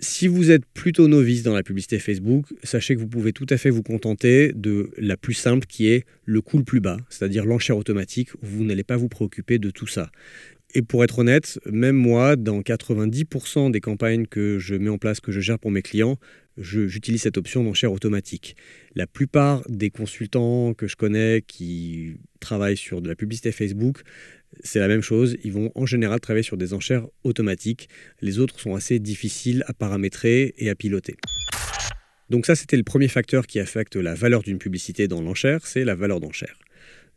Si 0.00 0.28
vous 0.28 0.52
êtes 0.52 0.64
plutôt 0.74 1.08
novice 1.08 1.42
dans 1.42 1.54
la 1.54 1.64
publicité 1.64 1.98
Facebook, 1.98 2.46
sachez 2.62 2.94
que 2.94 3.00
vous 3.00 3.08
pouvez 3.08 3.32
tout 3.32 3.46
à 3.50 3.56
fait 3.56 3.68
vous 3.68 3.82
contenter 3.82 4.52
de 4.54 4.90
la 4.96 5.16
plus 5.16 5.34
simple 5.34 5.66
qui 5.66 5.88
est 5.88 6.06
le 6.24 6.40
coût 6.40 6.58
le 6.58 6.64
plus 6.64 6.80
bas, 6.80 6.98
c'est-à-dire 7.10 7.44
l'enchère 7.44 7.76
automatique, 7.76 8.32
où 8.34 8.46
vous 8.46 8.64
n'allez 8.64 8.84
pas 8.84 8.96
vous 8.96 9.08
préoccuper 9.08 9.58
de 9.58 9.70
tout 9.70 9.88
ça. 9.88 10.10
Et 10.74 10.82
pour 10.82 11.02
être 11.02 11.18
honnête, 11.18 11.58
même 11.66 11.96
moi, 11.96 12.36
dans 12.36 12.60
90% 12.60 13.72
des 13.72 13.80
campagnes 13.80 14.26
que 14.26 14.58
je 14.60 14.76
mets 14.76 14.90
en 14.90 14.98
place, 14.98 15.18
que 15.18 15.32
je 15.32 15.40
gère 15.40 15.58
pour 15.58 15.72
mes 15.72 15.82
clients, 15.82 16.16
j'utilise 16.58 17.22
cette 17.22 17.38
option 17.38 17.64
d'enchère 17.64 17.92
automatique. 17.92 18.56
La 18.94 19.06
plupart 19.06 19.62
des 19.68 19.90
consultants 19.90 20.74
que 20.74 20.86
je 20.86 20.96
connais 20.96 21.42
qui 21.46 22.16
travaillent 22.40 22.76
sur 22.76 23.00
de 23.00 23.08
la 23.08 23.14
publicité 23.14 23.52
Facebook, 23.52 24.02
c'est 24.62 24.78
la 24.78 24.88
même 24.88 25.02
chose. 25.02 25.36
Ils 25.44 25.52
vont 25.52 25.70
en 25.74 25.86
général 25.86 26.20
travailler 26.20 26.42
sur 26.42 26.56
des 26.56 26.74
enchères 26.74 27.06
automatiques. 27.24 27.88
Les 28.20 28.38
autres 28.38 28.60
sont 28.60 28.74
assez 28.74 28.98
difficiles 28.98 29.64
à 29.66 29.74
paramétrer 29.74 30.54
et 30.58 30.70
à 30.70 30.74
piloter. 30.74 31.16
Donc 32.30 32.44
ça, 32.44 32.54
c'était 32.54 32.76
le 32.76 32.82
premier 32.82 33.08
facteur 33.08 33.46
qui 33.46 33.58
affecte 33.58 33.96
la 33.96 34.14
valeur 34.14 34.42
d'une 34.42 34.58
publicité 34.58 35.08
dans 35.08 35.22
l'enchère, 35.22 35.66
c'est 35.66 35.84
la 35.84 35.94
valeur 35.94 36.20
d'enchère. 36.20 36.58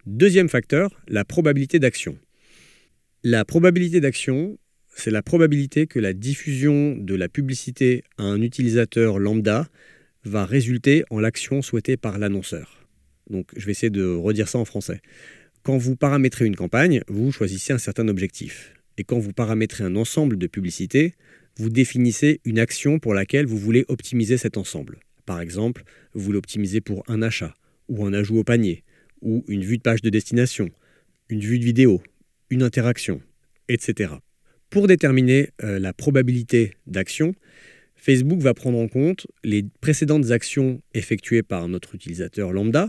Deuxième 0.05 0.49
facteur, 0.49 0.89
la 1.07 1.25
probabilité 1.25 1.79
d'action. 1.79 2.17
La 3.23 3.45
probabilité 3.45 3.99
d'action, 3.99 4.57
c'est 4.95 5.11
la 5.11 5.21
probabilité 5.21 5.87
que 5.87 5.99
la 5.99 6.13
diffusion 6.13 6.95
de 6.95 7.15
la 7.15 7.29
publicité 7.29 8.03
à 8.17 8.23
un 8.23 8.41
utilisateur 8.41 9.19
lambda 9.19 9.67
va 10.23 10.45
résulter 10.45 11.03
en 11.09 11.19
l'action 11.19 11.61
souhaitée 11.61 11.97
par 11.97 12.19
l'annonceur. 12.19 12.87
Donc 13.29 13.47
je 13.55 13.65
vais 13.65 13.71
essayer 13.71 13.89
de 13.89 14.05
redire 14.05 14.47
ça 14.47 14.59
en 14.59 14.65
français. 14.65 15.01
Quand 15.63 15.77
vous 15.77 15.95
paramétrez 15.95 16.45
une 16.45 16.55
campagne, 16.55 17.01
vous 17.07 17.31
choisissez 17.31 17.73
un 17.73 17.77
certain 17.77 18.07
objectif. 18.07 18.73
Et 18.97 19.03
quand 19.03 19.19
vous 19.19 19.33
paramétrez 19.33 19.83
un 19.83 19.95
ensemble 19.95 20.37
de 20.37 20.47
publicités, 20.47 21.13
vous 21.57 21.69
définissez 21.69 22.41
une 22.45 22.59
action 22.59 22.99
pour 22.99 23.13
laquelle 23.13 23.45
vous 23.45 23.57
voulez 23.57 23.85
optimiser 23.87 24.37
cet 24.37 24.57
ensemble. 24.57 24.99
Par 25.25 25.41
exemple, 25.41 25.83
vous 26.13 26.21
voulez 26.21 26.37
optimiser 26.37 26.81
pour 26.81 27.03
un 27.07 27.21
achat, 27.21 27.53
ou 27.87 28.05
un 28.05 28.13
ajout 28.13 28.37
au 28.37 28.43
panier, 28.43 28.83
ou 29.21 29.43
une 29.47 29.63
vue 29.63 29.77
de 29.77 29.83
page 29.83 30.01
de 30.01 30.09
destination, 30.09 30.69
une 31.29 31.41
vue 31.41 31.59
de 31.59 31.65
vidéo, 31.65 32.01
une 32.49 32.63
interaction, 32.63 33.21
etc. 33.69 34.13
Pour 34.71 34.87
déterminer 34.87 35.49
euh, 35.63 35.79
la 35.79 35.91
probabilité 35.91 36.75
d'action, 36.87 37.35
Facebook 37.97 38.39
va 38.39 38.53
prendre 38.53 38.77
en 38.77 38.87
compte 38.87 39.27
les 39.43 39.65
précédentes 39.81 40.31
actions 40.31 40.81
effectuées 40.93 41.43
par 41.43 41.67
notre 41.67 41.93
utilisateur 41.93 42.53
lambda 42.53 42.87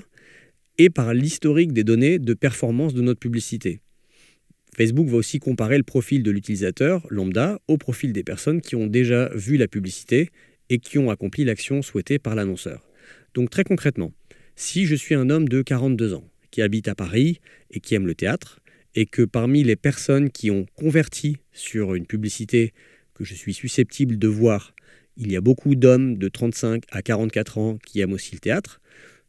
et 0.78 0.90
par 0.90 1.12
l'historique 1.12 1.72
des 1.72 1.82
données 1.82 2.20
de 2.20 2.34
performance 2.34 2.94
de 2.94 3.02
notre 3.02 3.18
publicité. 3.18 3.80
Facebook 4.76 5.08
va 5.08 5.16
aussi 5.16 5.40
comparer 5.40 5.76
le 5.76 5.82
profil 5.82 6.22
de 6.22 6.30
l'utilisateur 6.30 7.04
lambda 7.10 7.58
au 7.66 7.78
profil 7.78 8.12
des 8.12 8.22
personnes 8.22 8.60
qui 8.60 8.76
ont 8.76 8.86
déjà 8.86 9.28
vu 9.34 9.56
la 9.56 9.66
publicité 9.66 10.30
et 10.70 10.78
qui 10.78 10.98
ont 10.98 11.10
accompli 11.10 11.44
l'action 11.44 11.82
souhaitée 11.82 12.20
par 12.20 12.36
l'annonceur. 12.36 12.86
Donc 13.34 13.50
très 13.50 13.64
concrètement, 13.64 14.12
si 14.54 14.86
je 14.86 14.94
suis 14.94 15.16
un 15.16 15.30
homme 15.30 15.48
de 15.48 15.62
42 15.62 16.14
ans 16.14 16.30
qui 16.52 16.62
habite 16.62 16.86
à 16.86 16.94
Paris 16.94 17.40
et 17.72 17.80
qui 17.80 17.96
aime 17.96 18.06
le 18.06 18.14
théâtre, 18.14 18.62
et 18.94 19.07
que 19.07 19.22
parmi 19.22 19.62
les 19.62 19.76
personnes 19.76 20.31
qui 20.31 20.50
ont 20.50 20.66
converti 20.74 21.38
sur 21.52 21.94
une 21.94 22.07
publicité 22.07 22.72
que 23.14 23.24
je 23.24 23.35
suis 23.35 23.55
susceptible 23.55 24.18
de 24.18 24.28
voir, 24.28 24.74
il 25.16 25.31
y 25.31 25.37
a 25.37 25.40
beaucoup 25.40 25.74
d'hommes 25.74 26.16
de 26.16 26.28
35 26.28 26.85
à 26.90 27.02
44 27.02 27.59
ans 27.59 27.78
qui 27.87 28.00
aiment 28.00 28.12
aussi 28.12 28.35
le 28.35 28.40
théâtre, 28.40 28.81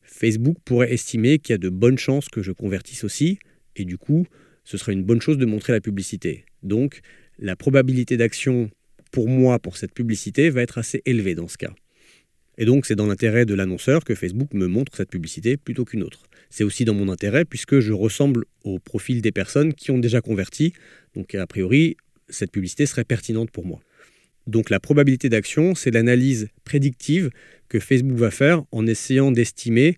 Facebook 0.01 0.57
pourrait 0.63 0.93
estimer 0.93 1.39
qu'il 1.39 1.53
y 1.53 1.55
a 1.55 1.57
de 1.57 1.69
bonnes 1.69 1.97
chances 1.97 2.29
que 2.29 2.41
je 2.41 2.51
convertisse 2.51 3.03
aussi, 3.03 3.39
et 3.75 3.85
du 3.85 3.97
coup, 3.97 4.25
ce 4.63 4.77
serait 4.77 4.93
une 4.93 5.03
bonne 5.03 5.21
chose 5.21 5.37
de 5.37 5.45
montrer 5.45 5.73
la 5.73 5.81
publicité. 5.81 6.45
Donc, 6.61 7.01
la 7.39 7.55
probabilité 7.55 8.15
d'action 8.17 8.69
pour 9.11 9.27
moi 9.27 9.59
pour 9.59 9.77
cette 9.77 9.93
publicité 9.93 10.49
va 10.49 10.61
être 10.61 10.77
assez 10.77 11.01
élevée 11.05 11.35
dans 11.35 11.47
ce 11.47 11.57
cas. 11.57 11.73
Et 12.57 12.65
donc, 12.65 12.85
c'est 12.85 12.95
dans 12.95 13.07
l'intérêt 13.07 13.45
de 13.45 13.53
l'annonceur 13.53 14.03
que 14.03 14.15
Facebook 14.15 14.53
me 14.53 14.67
montre 14.67 14.95
cette 14.95 15.09
publicité 15.09 15.57
plutôt 15.57 15.85
qu'une 15.85 16.03
autre. 16.03 16.23
C'est 16.49 16.63
aussi 16.63 16.85
dans 16.85 16.93
mon 16.93 17.09
intérêt 17.09 17.45
puisque 17.45 17.79
je 17.79 17.93
ressemble 17.93 18.45
au 18.63 18.79
profil 18.79 19.21
des 19.21 19.31
personnes 19.31 19.73
qui 19.73 19.91
ont 19.91 19.97
déjà 19.97 20.21
converti. 20.21 20.73
Donc, 21.15 21.33
a 21.33 21.47
priori, 21.47 21.97
cette 22.29 22.51
publicité 22.51 22.85
serait 22.85 23.05
pertinente 23.05 23.49
pour 23.49 23.65
moi. 23.65 23.81
Donc, 24.45 24.69
la 24.69 24.79
probabilité 24.79 25.29
d'action, 25.29 25.73
c'est 25.73 25.91
l'analyse 25.91 26.49
prédictive 26.63 27.31
que 27.69 27.79
Facebook 27.79 28.17
va 28.17 28.29
faire 28.29 28.63
en 28.71 28.85
essayant 28.85 29.31
d'estimer 29.31 29.97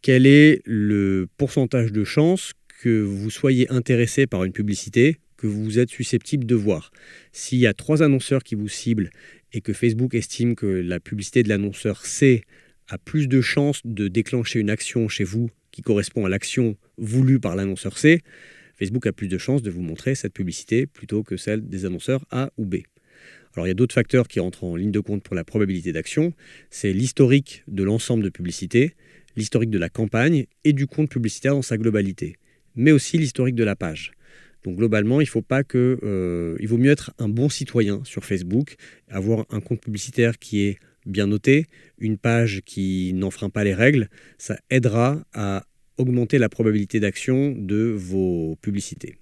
quel 0.00 0.26
est 0.26 0.62
le 0.64 1.28
pourcentage 1.36 1.92
de 1.92 2.04
chances 2.04 2.52
que 2.82 3.00
vous 3.02 3.30
soyez 3.30 3.70
intéressé 3.70 4.26
par 4.26 4.44
une 4.44 4.52
publicité 4.52 5.18
que 5.36 5.46
vous 5.46 5.78
êtes 5.78 5.90
susceptible 5.90 6.46
de 6.46 6.54
voir. 6.54 6.92
S'il 7.32 7.58
y 7.58 7.66
a 7.66 7.74
trois 7.74 8.02
annonceurs 8.02 8.42
qui 8.44 8.54
vous 8.54 8.68
ciblent 8.68 9.10
et 9.52 9.60
que 9.60 9.72
Facebook 9.72 10.14
estime 10.14 10.54
que 10.54 10.66
la 10.66 11.00
publicité 11.00 11.42
de 11.42 11.48
l'annonceur 11.48 12.04
C 12.04 12.44
a 12.88 12.98
plus 12.98 13.28
de 13.28 13.40
chances 13.40 13.80
de 13.84 14.08
déclencher 14.08 14.60
une 14.60 14.70
action 14.70 15.08
chez 15.08 15.24
vous 15.24 15.50
qui 15.70 15.82
correspond 15.82 16.26
à 16.26 16.28
l'action 16.28 16.76
voulue 16.98 17.40
par 17.40 17.56
l'annonceur 17.56 17.98
C, 17.98 18.20
Facebook 18.76 19.06
a 19.06 19.12
plus 19.12 19.28
de 19.28 19.38
chances 19.38 19.62
de 19.62 19.70
vous 19.70 19.82
montrer 19.82 20.14
cette 20.14 20.32
publicité 20.32 20.86
plutôt 20.86 21.22
que 21.22 21.36
celle 21.36 21.68
des 21.68 21.84
annonceurs 21.84 22.24
A 22.30 22.50
ou 22.56 22.66
B. 22.66 22.76
Alors 23.54 23.66
il 23.66 23.70
y 23.70 23.72
a 23.72 23.74
d'autres 23.74 23.94
facteurs 23.94 24.28
qui 24.28 24.40
entrent 24.40 24.64
en 24.64 24.76
ligne 24.76 24.90
de 24.90 25.00
compte 25.00 25.22
pour 25.22 25.34
la 25.34 25.44
probabilité 25.44 25.92
d'action. 25.92 26.32
C'est 26.70 26.92
l'historique 26.92 27.64
de 27.68 27.84
l'ensemble 27.84 28.24
de 28.24 28.30
publicités, 28.30 28.94
l'historique 29.36 29.70
de 29.70 29.78
la 29.78 29.88
campagne 29.88 30.46
et 30.64 30.72
du 30.72 30.86
compte 30.86 31.10
publicitaire 31.10 31.54
dans 31.54 31.62
sa 31.62 31.76
globalité, 31.76 32.36
mais 32.74 32.92
aussi 32.92 33.18
l'historique 33.18 33.54
de 33.54 33.64
la 33.64 33.76
page. 33.76 34.12
Donc 34.64 34.76
globalement, 34.76 35.20
il 35.20 35.26
faut 35.26 35.42
pas 35.42 35.64
que, 35.64 35.98
euh, 36.02 36.56
il 36.60 36.68
vaut 36.68 36.78
mieux 36.78 36.90
être 36.90 37.12
un 37.18 37.28
bon 37.28 37.48
citoyen 37.48 38.00
sur 38.04 38.24
Facebook, 38.24 38.76
avoir 39.08 39.44
un 39.50 39.60
compte 39.60 39.80
publicitaire 39.80 40.38
qui 40.38 40.62
est 40.62 40.78
bien 41.04 41.26
noté, 41.26 41.66
une 41.98 42.16
page 42.16 42.62
qui 42.64 43.12
n'enfreint 43.14 43.50
pas 43.50 43.64
les 43.64 43.74
règles, 43.74 44.08
ça 44.38 44.58
aidera 44.70 45.24
à 45.32 45.64
augmenter 45.98 46.38
la 46.38 46.48
probabilité 46.48 47.00
d'action 47.00 47.54
de 47.56 47.94
vos 47.96 48.56
publicités. 48.62 49.16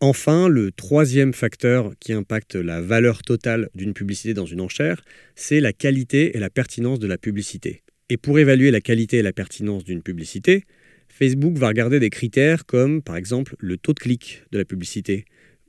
Enfin, 0.00 0.48
le 0.48 0.70
troisième 0.70 1.32
facteur 1.32 1.92
qui 1.98 2.12
impacte 2.12 2.56
la 2.56 2.82
valeur 2.82 3.22
totale 3.22 3.70
d'une 3.74 3.94
publicité 3.94 4.34
dans 4.34 4.44
une 4.44 4.60
enchère, 4.60 5.02
c'est 5.34 5.60
la 5.60 5.72
qualité 5.72 6.36
et 6.36 6.40
la 6.40 6.50
pertinence 6.50 6.98
de 6.98 7.06
la 7.06 7.16
publicité. 7.16 7.82
Et 8.10 8.18
pour 8.18 8.38
évaluer 8.38 8.70
la 8.70 8.82
qualité 8.82 9.18
et 9.18 9.22
la 9.22 9.32
pertinence 9.32 9.84
d'une 9.84 10.02
publicité, 10.02 10.64
Facebook 11.16 11.56
va 11.58 11.68
regarder 11.68 12.00
des 12.00 12.10
critères 12.10 12.66
comme 12.66 13.00
par 13.00 13.14
exemple 13.14 13.54
le 13.60 13.76
taux 13.76 13.92
de 13.92 14.00
clic 14.00 14.42
de 14.50 14.58
la 14.58 14.64
publicité 14.64 15.26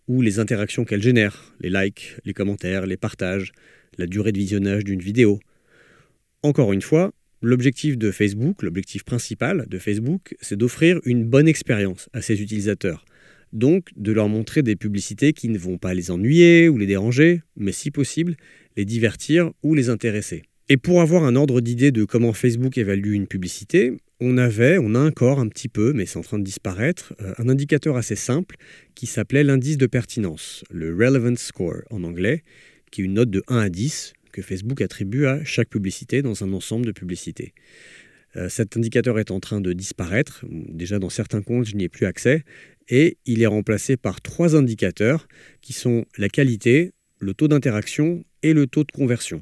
ou 0.07 0.23
les 0.23 0.39
interactions 0.39 0.85
qu'elle 0.85 1.03
génère, 1.03 1.53
les 1.61 1.69
likes, 1.69 2.15
les 2.25 2.33
commentaires, 2.33 2.87
les 2.87 2.97
partages, 2.97 3.51
la 3.99 4.07
durée 4.07 4.31
de 4.31 4.39
visionnage 4.39 4.83
d'une 4.83 5.01
vidéo. 5.01 5.39
Encore 6.41 6.73
une 6.73 6.81
fois, 6.81 7.13
l'objectif 7.43 7.95
de 7.95 8.09
Facebook, 8.09 8.63
l'objectif 8.63 9.03
principal 9.03 9.67
de 9.69 9.77
Facebook, 9.77 10.35
c'est 10.41 10.57
d'offrir 10.57 10.99
une 11.05 11.23
bonne 11.23 11.47
expérience 11.47 12.09
à 12.13 12.23
ses 12.23 12.41
utilisateurs. 12.41 13.05
Donc 13.53 13.89
de 13.95 14.11
leur 14.11 14.29
montrer 14.29 14.63
des 14.63 14.75
publicités 14.75 15.31
qui 15.31 15.49
ne 15.49 15.59
vont 15.59 15.77
pas 15.77 15.93
les 15.93 16.09
ennuyer 16.09 16.69
ou 16.69 16.79
les 16.79 16.87
déranger, 16.87 17.43
mais 17.55 17.71
si 17.71 17.91
possible, 17.91 18.35
les 18.77 18.85
divertir 18.85 19.51
ou 19.61 19.75
les 19.75 19.89
intéresser. 19.89 20.41
Et 20.69 20.77
pour 20.77 21.01
avoir 21.01 21.23
un 21.23 21.35
ordre 21.35 21.61
d'idée 21.61 21.91
de 21.91 22.03
comment 22.03 22.33
Facebook 22.33 22.79
évalue 22.79 23.13
une 23.13 23.27
publicité, 23.27 23.93
on 24.19 24.37
avait, 24.37 24.77
on 24.77 24.95
a 24.95 24.99
encore 24.99 25.39
un 25.39 25.47
petit 25.47 25.67
peu, 25.67 25.93
mais 25.93 26.05
c'est 26.05 26.17
en 26.17 26.21
train 26.21 26.39
de 26.39 26.43
disparaître, 26.43 27.13
euh, 27.21 27.33
un 27.37 27.49
indicateur 27.49 27.97
assez 27.97 28.15
simple 28.15 28.55
qui 28.95 29.07
s'appelait 29.07 29.43
l'indice 29.43 29.77
de 29.77 29.87
pertinence, 29.87 30.63
le 30.69 30.93
Relevance 30.93 31.39
Score 31.39 31.81
en 31.89 32.03
anglais, 32.03 32.43
qui 32.91 33.01
est 33.01 33.05
une 33.05 33.15
note 33.15 33.29
de 33.29 33.43
1 33.47 33.57
à 33.57 33.69
10 33.69 34.13
que 34.31 34.41
Facebook 34.41 34.81
attribue 34.81 35.25
à 35.25 35.43
chaque 35.43 35.69
publicité 35.69 36.21
dans 36.21 36.43
un 36.43 36.53
ensemble 36.53 36.85
de 36.85 36.91
publicités. 36.91 37.53
Euh, 38.35 38.49
cet 38.49 38.75
indicateur 38.75 39.19
est 39.19 39.31
en 39.31 39.39
train 39.39 39.61
de 39.61 39.73
disparaître. 39.73 40.45
Déjà 40.49 40.99
dans 40.99 41.09
certains 41.09 41.41
comptes, 41.41 41.67
je 41.67 41.75
n'y 41.75 41.85
ai 41.85 41.89
plus 41.89 42.05
accès. 42.05 42.43
Et 42.87 43.17
il 43.25 43.41
est 43.41 43.47
remplacé 43.47 43.97
par 43.97 44.21
trois 44.21 44.55
indicateurs 44.55 45.27
qui 45.61 45.73
sont 45.73 46.05
la 46.17 46.29
qualité, 46.29 46.91
le 47.19 47.33
taux 47.33 47.47
d'interaction 47.47 48.23
et 48.43 48.53
le 48.53 48.67
taux 48.67 48.83
de 48.83 48.91
conversion. 48.91 49.41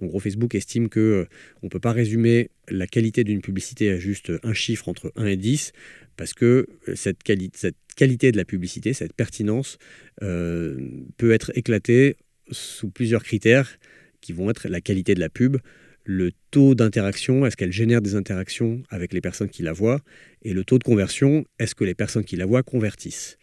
En 0.00 0.06
gros, 0.06 0.20
Facebook 0.20 0.54
estime 0.54 0.88
qu'on 0.88 1.00
euh, 1.00 1.26
ne 1.62 1.68
peut 1.68 1.80
pas 1.80 1.92
résumer 1.92 2.50
la 2.68 2.86
qualité 2.86 3.24
d'une 3.24 3.40
publicité 3.40 3.90
à 3.90 3.98
juste 3.98 4.32
un 4.42 4.54
chiffre 4.54 4.88
entre 4.88 5.12
1 5.16 5.26
et 5.26 5.36
10, 5.36 5.72
parce 6.16 6.34
que 6.34 6.66
euh, 6.88 6.94
cette, 6.94 7.22
qualité 7.22 8.32
de 8.32 8.36
la 8.36 8.44
publicité, 8.44 8.92
cette 8.92 9.12
pertinence, 9.12 9.78
peut 10.20 11.32
être 11.32 11.52
éclatée 11.56 12.16
sous 12.50 12.88
plusieurs 12.88 13.22
critères 13.22 13.78
qui 14.20 14.32
vont 14.32 14.50
être 14.50 14.68
la 14.68 14.80
qualité 14.80 15.14
de 15.14 15.20
la 15.20 15.28
pub, 15.28 15.58
le 16.04 16.32
taux 16.50 16.74
d'interaction, 16.74 17.46
est-ce 17.46 17.56
qu'elle 17.56 17.72
génère 17.72 18.02
des 18.02 18.14
interactions 18.14 18.82
avec 18.90 19.12
les 19.12 19.20
personnes 19.20 19.48
qui 19.48 19.62
la 19.62 19.72
voient, 19.72 20.00
et 20.42 20.52
le 20.52 20.64
taux 20.64 20.78
de 20.78 20.84
conversion, 20.84 21.44
est-ce 21.58 21.74
que 21.74 21.84
les 21.84 21.94
personnes 21.94 22.24
qui 22.24 22.36
la 22.36 22.46
voient 22.46 22.62
convertissent. 22.62 23.38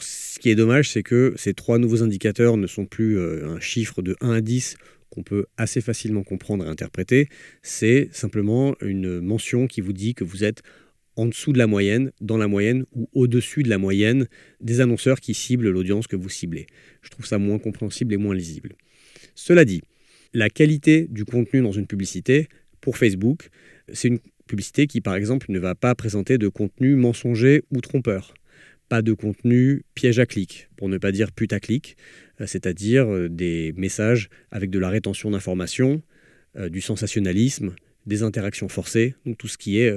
ce 0.00 0.38
qui 0.38 0.50
est 0.50 0.54
dommage, 0.54 0.90
c'est 0.90 1.02
que 1.02 1.34
ces 1.36 1.54
trois 1.54 1.78
nouveaux 1.78 2.02
indicateurs 2.02 2.56
ne 2.56 2.66
sont 2.66 2.86
plus 2.86 3.18
euh, 3.18 3.46
un 3.46 3.60
chiffre 3.60 4.02
de 4.02 4.16
1 4.20 4.32
à 4.32 4.40
10 4.40 4.76
qu'on 5.10 5.22
peut 5.22 5.46
assez 5.56 5.80
facilement 5.80 6.22
comprendre 6.22 6.64
et 6.64 6.68
interpréter, 6.68 7.28
c'est 7.62 8.08
simplement 8.12 8.74
une 8.80 9.20
mention 9.20 9.66
qui 9.66 9.80
vous 9.80 9.92
dit 9.92 10.14
que 10.14 10.24
vous 10.24 10.44
êtes 10.44 10.62
en 11.16 11.26
dessous 11.26 11.52
de 11.52 11.58
la 11.58 11.66
moyenne, 11.66 12.12
dans 12.20 12.38
la 12.38 12.48
moyenne 12.48 12.84
ou 12.92 13.08
au-dessus 13.12 13.62
de 13.62 13.68
la 13.68 13.78
moyenne 13.78 14.26
des 14.60 14.80
annonceurs 14.80 15.20
qui 15.20 15.34
ciblent 15.34 15.68
l'audience 15.68 16.06
que 16.06 16.16
vous 16.16 16.28
ciblez. 16.28 16.66
Je 17.02 17.10
trouve 17.10 17.26
ça 17.26 17.38
moins 17.38 17.58
compréhensible 17.58 18.14
et 18.14 18.16
moins 18.16 18.34
lisible. 18.34 18.74
Cela 19.34 19.64
dit, 19.64 19.82
la 20.32 20.48
qualité 20.48 21.06
du 21.10 21.24
contenu 21.24 21.60
dans 21.60 21.72
une 21.72 21.86
publicité, 21.86 22.48
pour 22.80 22.96
Facebook, 22.96 23.50
c'est 23.92 24.08
une 24.08 24.20
publicité 24.46 24.86
qui, 24.86 25.00
par 25.00 25.14
exemple, 25.14 25.46
ne 25.50 25.58
va 25.58 25.74
pas 25.74 25.94
présenter 25.94 26.38
de 26.38 26.48
contenu 26.48 26.94
mensonger 26.94 27.62
ou 27.70 27.80
trompeur. 27.80 28.34
Pas 28.90 29.02
de 29.02 29.12
contenu 29.12 29.84
piège 29.94 30.18
à 30.18 30.26
clic, 30.26 30.68
pour 30.76 30.88
ne 30.88 30.98
pas 30.98 31.12
dire 31.12 31.30
putaclic, 31.30 31.96
euh, 32.40 32.46
c'est-à-dire 32.48 33.06
euh, 33.06 33.28
des 33.28 33.72
messages 33.76 34.28
avec 34.50 34.68
de 34.68 34.80
la 34.80 34.88
rétention 34.88 35.30
d'informations, 35.30 36.02
euh, 36.56 36.68
du 36.68 36.80
sensationnalisme, 36.80 37.76
des 38.06 38.24
interactions 38.24 38.68
forcées, 38.68 39.14
donc 39.24 39.38
tout 39.38 39.46
ce 39.46 39.56
qui 39.56 39.78
est 39.78 39.94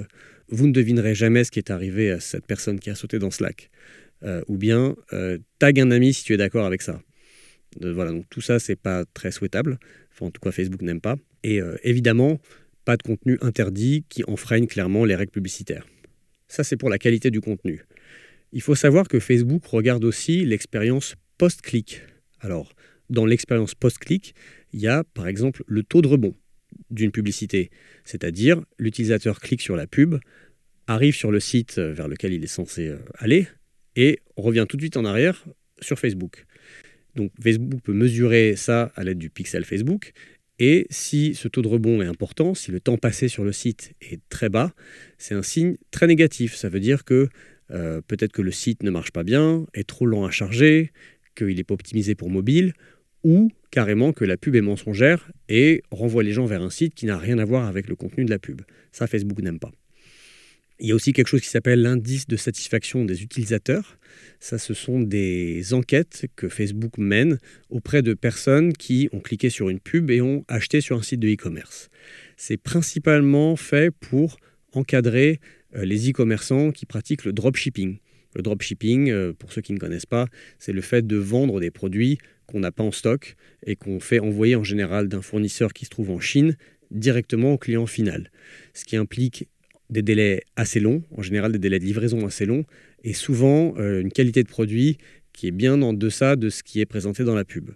vous 0.49 0.67
ne 0.67 0.71
devinerez 0.71 1.15
jamais 1.15 1.43
ce 1.43 1.49
qui 1.49 1.57
est 1.57 1.71
arrivé 1.71 2.11
à 2.11 2.19
cette 2.19 2.45
personne 2.45 2.79
qui 2.79 2.91
a 2.91 2.95
sauté 2.95 3.17
dans 3.17 3.31
Slack. 3.31 3.71
ou 4.47 4.57
bien 4.57 4.95
tag 5.57 5.79
un 5.79 5.89
ami 5.89 6.13
si 6.13 6.23
tu 6.25 6.33
es 6.33 6.37
d'accord 6.37 6.65
avec 6.65 6.81
ça. 6.81 7.01
voilà, 7.81 8.11
donc 8.11 8.25
tout 8.29 8.41
ça, 8.41 8.59
c'est 8.59 8.75
pas 8.75 9.05
très 9.13 9.31
souhaitable. 9.31 9.79
En 10.19 10.29
tout 10.29 10.41
cas, 10.41 10.51
Facebook 10.51 10.81
n'aime 10.81 11.01
pas. 11.01 11.15
Et 11.43 11.61
évidemment, 11.83 12.39
pas 12.85 12.97
de 12.97 13.03
contenu 13.03 13.37
interdit 13.41 14.03
qui 14.09 14.23
enfreigne 14.25 14.67
clairement 14.67 15.05
les 15.05 15.15
règles 15.15 15.31
publicitaires. 15.31 15.87
Ça, 16.49 16.63
c'est 16.63 16.77
pour 16.77 16.89
la 16.89 16.99
qualité 16.99 17.31
du 17.31 17.41
contenu. 17.41 17.83
Il 18.55 18.61
faut 18.61 18.75
savoir 18.75 19.07
que 19.07 19.19
Facebook 19.19 19.65
regarde 19.65 20.03
aussi 20.03 20.45
l'expérience 20.45 21.15
post-clic. 21.39 22.03
Alors, 22.39 22.71
dans 23.09 23.25
l'expérience 23.25 23.73
post-clic, 23.73 24.35
il 24.73 24.79
y 24.79 24.87
a 24.87 25.03
par 25.03 25.27
exemple 25.27 25.63
le 25.65 25.81
taux 25.81 26.03
de 26.03 26.07
rebond 26.07 26.35
d'une 26.91 27.11
publicité, 27.11 27.71
c'est-à-dire 28.05 28.61
l'utilisateur 28.77 29.39
clique 29.39 29.61
sur 29.61 29.75
la 29.75 29.87
pub, 29.87 30.17
arrive 30.85 31.15
sur 31.15 31.31
le 31.31 31.39
site 31.39 31.79
vers 31.79 32.07
lequel 32.07 32.31
il 32.31 32.43
est 32.43 32.47
censé 32.47 32.89
euh, 32.89 32.99
aller 33.15 33.47
et 33.95 34.19
revient 34.37 34.65
tout 34.69 34.77
de 34.77 34.83
suite 34.83 34.97
en 34.97 35.05
arrière 35.05 35.45
sur 35.81 35.97
Facebook. 35.97 36.45
Donc 37.15 37.31
Facebook 37.41 37.81
peut 37.81 37.93
mesurer 37.93 38.55
ça 38.55 38.91
à 38.95 39.03
l'aide 39.03 39.17
du 39.17 39.31
pixel 39.31 39.65
Facebook 39.65 40.13
et 40.59 40.85
si 40.91 41.33
ce 41.33 41.47
taux 41.47 41.63
de 41.63 41.67
rebond 41.67 42.01
est 42.01 42.07
important, 42.07 42.53
si 42.53 42.71
le 42.71 42.79
temps 42.79 42.97
passé 42.97 43.27
sur 43.27 43.43
le 43.43 43.51
site 43.51 43.93
est 44.01 44.21
très 44.29 44.49
bas, 44.49 44.73
c'est 45.17 45.33
un 45.33 45.41
signe 45.41 45.77
très 45.89 46.05
négatif. 46.05 46.55
Ça 46.55 46.69
veut 46.69 46.79
dire 46.79 47.03
que 47.03 47.29
euh, 47.71 48.01
peut-être 48.07 48.31
que 48.31 48.41
le 48.41 48.51
site 48.51 48.83
ne 48.83 48.89
marche 48.89 49.11
pas 49.11 49.23
bien, 49.23 49.65
est 49.73 49.87
trop 49.87 50.05
lent 50.05 50.25
à 50.25 50.31
charger, 50.31 50.91
qu'il 51.35 51.55
n'est 51.55 51.63
pas 51.63 51.73
optimisé 51.73 52.15
pour 52.15 52.29
mobile, 52.29 52.73
ou 53.23 53.51
carrément 53.71 54.13
que 54.13 54.25
la 54.25 54.37
pub 54.37 54.55
est 54.55 54.61
mensongère 54.61 55.31
et 55.49 55.83
renvoie 55.91 56.23
les 56.23 56.31
gens 56.31 56.45
vers 56.45 56.61
un 56.61 56.69
site 56.69 56.93
qui 56.93 57.05
n'a 57.05 57.17
rien 57.17 57.39
à 57.39 57.45
voir 57.45 57.67
avec 57.67 57.87
le 57.87 57.95
contenu 57.95 58.25
de 58.25 58.29
la 58.29 58.39
pub. 58.39 58.61
Ça, 58.91 59.07
Facebook 59.07 59.39
n'aime 59.41 59.59
pas. 59.59 59.71
Il 60.79 60.87
y 60.87 60.91
a 60.91 60.95
aussi 60.95 61.13
quelque 61.13 61.27
chose 61.27 61.41
qui 61.41 61.47
s'appelle 61.47 61.81
l'indice 61.81 62.27
de 62.27 62.35
satisfaction 62.35 63.05
des 63.05 63.23
utilisateurs. 63.23 63.97
Ça, 64.39 64.57
ce 64.57 64.73
sont 64.73 64.99
des 64.99 65.73
enquêtes 65.73 66.25
que 66.35 66.49
Facebook 66.49 66.97
mène 66.97 67.37
auprès 67.69 68.01
de 68.01 68.13
personnes 68.13 68.73
qui 68.73 69.07
ont 69.13 69.19
cliqué 69.19 69.49
sur 69.49 69.69
une 69.69 69.79
pub 69.79 70.11
et 70.11 70.21
ont 70.21 70.43
acheté 70.47 70.81
sur 70.81 70.97
un 70.97 71.01
site 71.01 71.19
de 71.19 71.29
e-commerce. 71.29 71.89
C'est 72.37 72.57
principalement 72.57 73.55
fait 73.55 73.91
pour 73.91 74.37
encadrer 74.73 75.39
les 75.75 76.09
e-commerçants 76.09 76.71
qui 76.71 76.85
pratiquent 76.85 77.25
le 77.25 77.33
dropshipping. 77.33 77.97
Le 78.35 78.41
dropshipping, 78.41 79.09
euh, 79.09 79.33
pour 79.33 79.51
ceux 79.51 79.61
qui 79.61 79.73
ne 79.73 79.77
connaissent 79.77 80.05
pas, 80.05 80.27
c'est 80.59 80.73
le 80.73 80.81
fait 80.81 81.05
de 81.05 81.17
vendre 81.17 81.59
des 81.59 81.71
produits 81.71 82.17
qu'on 82.47 82.59
n'a 82.59 82.71
pas 82.71 82.83
en 82.83 82.91
stock 82.91 83.35
et 83.65 83.75
qu'on 83.75 83.99
fait 83.99 84.19
envoyer 84.19 84.55
en 84.55 84.63
général 84.63 85.07
d'un 85.07 85.21
fournisseur 85.21 85.73
qui 85.73 85.85
se 85.85 85.89
trouve 85.89 86.09
en 86.09 86.19
Chine 86.19 86.55
directement 86.91 87.53
au 87.53 87.57
client 87.57 87.85
final. 87.85 88.31
Ce 88.73 88.85
qui 88.85 88.95
implique 88.95 89.47
des 89.89 90.01
délais 90.01 90.43
assez 90.55 90.79
longs, 90.79 91.03
en 91.15 91.21
général 91.21 91.51
des 91.51 91.59
délais 91.59 91.79
de 91.79 91.85
livraison 91.85 92.25
assez 92.25 92.45
longs, 92.45 92.65
et 93.03 93.13
souvent 93.13 93.75
euh, 93.77 94.01
une 94.01 94.11
qualité 94.11 94.43
de 94.43 94.47
produit 94.47 94.97
qui 95.33 95.47
est 95.47 95.51
bien 95.51 95.81
en 95.81 95.93
deçà 95.93 96.35
de 96.35 96.49
ce 96.49 96.63
qui 96.63 96.79
est 96.79 96.85
présenté 96.85 97.23
dans 97.23 97.35
la 97.35 97.45
pub. 97.45 97.71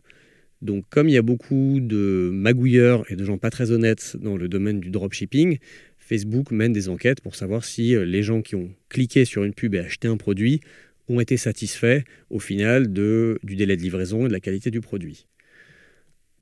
Donc 0.62 0.86
comme 0.90 1.08
il 1.08 1.14
y 1.14 1.18
a 1.18 1.22
beaucoup 1.22 1.80
de 1.80 2.32
magouilleurs 2.34 3.04
et 3.12 3.16
de 3.16 3.24
gens 3.24 3.38
pas 3.38 3.52
très 3.52 3.72
honnêtes 3.72 4.18
dans 4.20 4.38
le 4.38 4.48
domaine 4.48 4.80
du 4.80 4.90
dropshipping, 4.90 5.60
Facebook 6.08 6.52
mène 6.52 6.72
des 6.72 6.88
enquêtes 6.88 7.20
pour 7.20 7.36
savoir 7.36 7.66
si 7.66 7.94
euh, 7.94 8.06
les 8.06 8.24
gens 8.24 8.42
qui 8.42 8.56
ont 8.56 8.74
cliqué 8.88 9.26
sur 9.26 9.44
une 9.44 9.54
pub 9.54 9.76
et 9.76 9.80
acheté 9.80 10.08
un 10.08 10.16
produit 10.16 10.62
ont 11.10 11.20
été 11.20 11.36
satisfaits 11.36 12.04
au 12.30 12.40
final 12.40 12.94
de, 12.94 13.40
du 13.44 13.58
délai 13.58 13.76
de 13.76 13.82
livraison 13.82 14.26
et 14.26 14.30
de 14.30 14.34
la 14.34 14.40
qualité 14.40 14.72
du 14.72 14.80
produit. 14.80 15.28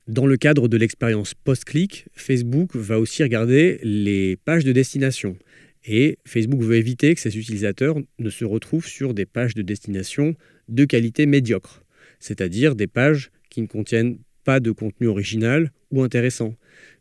Dans 0.06 0.26
le 0.26 0.36
cadre 0.36 0.68
de 0.68 0.76
l'expérience 0.76 1.34
post-clic, 1.34 2.06
Facebook 2.12 2.76
va 2.76 3.00
aussi 3.00 3.24
regarder 3.24 3.80
les 3.82 4.36
pages 4.36 4.64
de 4.64 4.70
destination. 4.70 5.36
Et 5.84 6.18
Facebook 6.24 6.62
veut 6.62 6.76
éviter 6.76 7.12
que 7.16 7.20
ses 7.20 7.36
utilisateurs 7.36 7.96
ne 8.20 8.30
se 8.30 8.44
retrouvent 8.44 8.86
sur 8.86 9.14
des 9.14 9.26
pages 9.26 9.54
de 9.54 9.62
destination 9.62 10.36
de 10.68 10.84
qualité 10.84 11.26
médiocre, 11.26 11.82
c'est-à-dire 12.20 12.76
des 12.76 12.86
pages 12.86 13.30
qui 13.50 13.62
ne 13.62 13.66
contiennent 13.66 14.18
pas 14.46 14.60
de 14.60 14.70
contenu 14.70 15.08
original 15.08 15.72
ou 15.90 16.02
intéressant, 16.02 16.54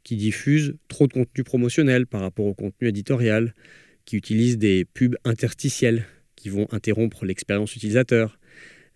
qui 0.04 0.16
diffusent 0.18 0.76
trop 0.88 1.08
de 1.08 1.14
contenu 1.14 1.44
promotionnel 1.44 2.08
par 2.08 2.22
rapport 2.22 2.48
au 2.48 2.56
contenu 2.56 2.88
éditorial, 2.88 3.54
qui 4.04 4.18
utilisent 4.18 4.58
des 4.58 4.84
pubs 4.84 5.16
interstitielles 5.24 6.06
qui 6.36 6.50
vont 6.50 6.68
interrompre 6.72 7.24
l'expérience 7.24 7.76
utilisateur, 7.76 8.40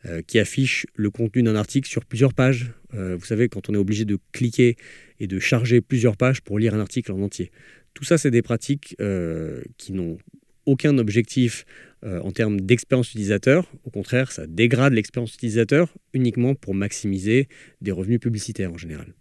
euh, 0.05 0.21
qui 0.25 0.39
affichent 0.39 0.87
le 0.95 1.11
contenu 1.11 1.43
d'un 1.43 1.55
article 1.55 1.87
sur 1.87 2.05
plusieurs 2.05 2.33
pages. 2.33 2.71
Euh, 2.95 3.15
vous 3.15 3.25
savez, 3.25 3.49
quand 3.49 3.69
on 3.69 3.73
est 3.75 3.77
obligé 3.77 4.03
de 4.05 4.17
cliquer 4.31 4.77
et 5.19 5.27
de 5.27 5.39
charger 5.39 5.79
plusieurs 5.81 6.17
pages 6.17 6.41
pour 6.41 6.57
lire 6.57 6.73
un 6.73 6.79
article 6.79 7.11
en 7.11 7.21
entier. 7.21 7.51
Tout 7.93 8.03
ça, 8.03 8.17
c'est 8.17 8.31
des 8.31 8.41
pratiques 8.41 8.95
euh, 8.99 9.61
qui 9.77 9.93
n'ont 9.93 10.17
aucun 10.65 10.97
objectif 10.97 11.65
euh, 12.03 12.19
en 12.21 12.31
termes 12.31 12.61
d'expérience 12.61 13.09
utilisateur. 13.09 13.71
Au 13.83 13.89
contraire, 13.89 14.31
ça 14.31 14.47
dégrade 14.47 14.93
l'expérience 14.93 15.33
utilisateur 15.35 15.93
uniquement 16.13 16.55
pour 16.55 16.73
maximiser 16.73 17.47
des 17.81 17.91
revenus 17.91 18.19
publicitaires 18.19 18.71
en 18.71 18.77
général. 18.77 19.13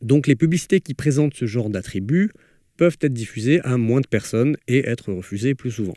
Donc 0.00 0.26
les 0.26 0.36
publicités 0.36 0.80
qui 0.80 0.94
présentent 0.94 1.34
ce 1.34 1.46
genre 1.46 1.70
d'attributs 1.70 2.30
peuvent 2.76 2.98
être 3.00 3.12
diffusées 3.12 3.60
à 3.64 3.76
moins 3.76 4.00
de 4.00 4.06
personnes 4.06 4.56
et 4.68 4.86
être 4.86 5.12
refusées 5.12 5.54
plus 5.54 5.72
souvent. 5.72 5.96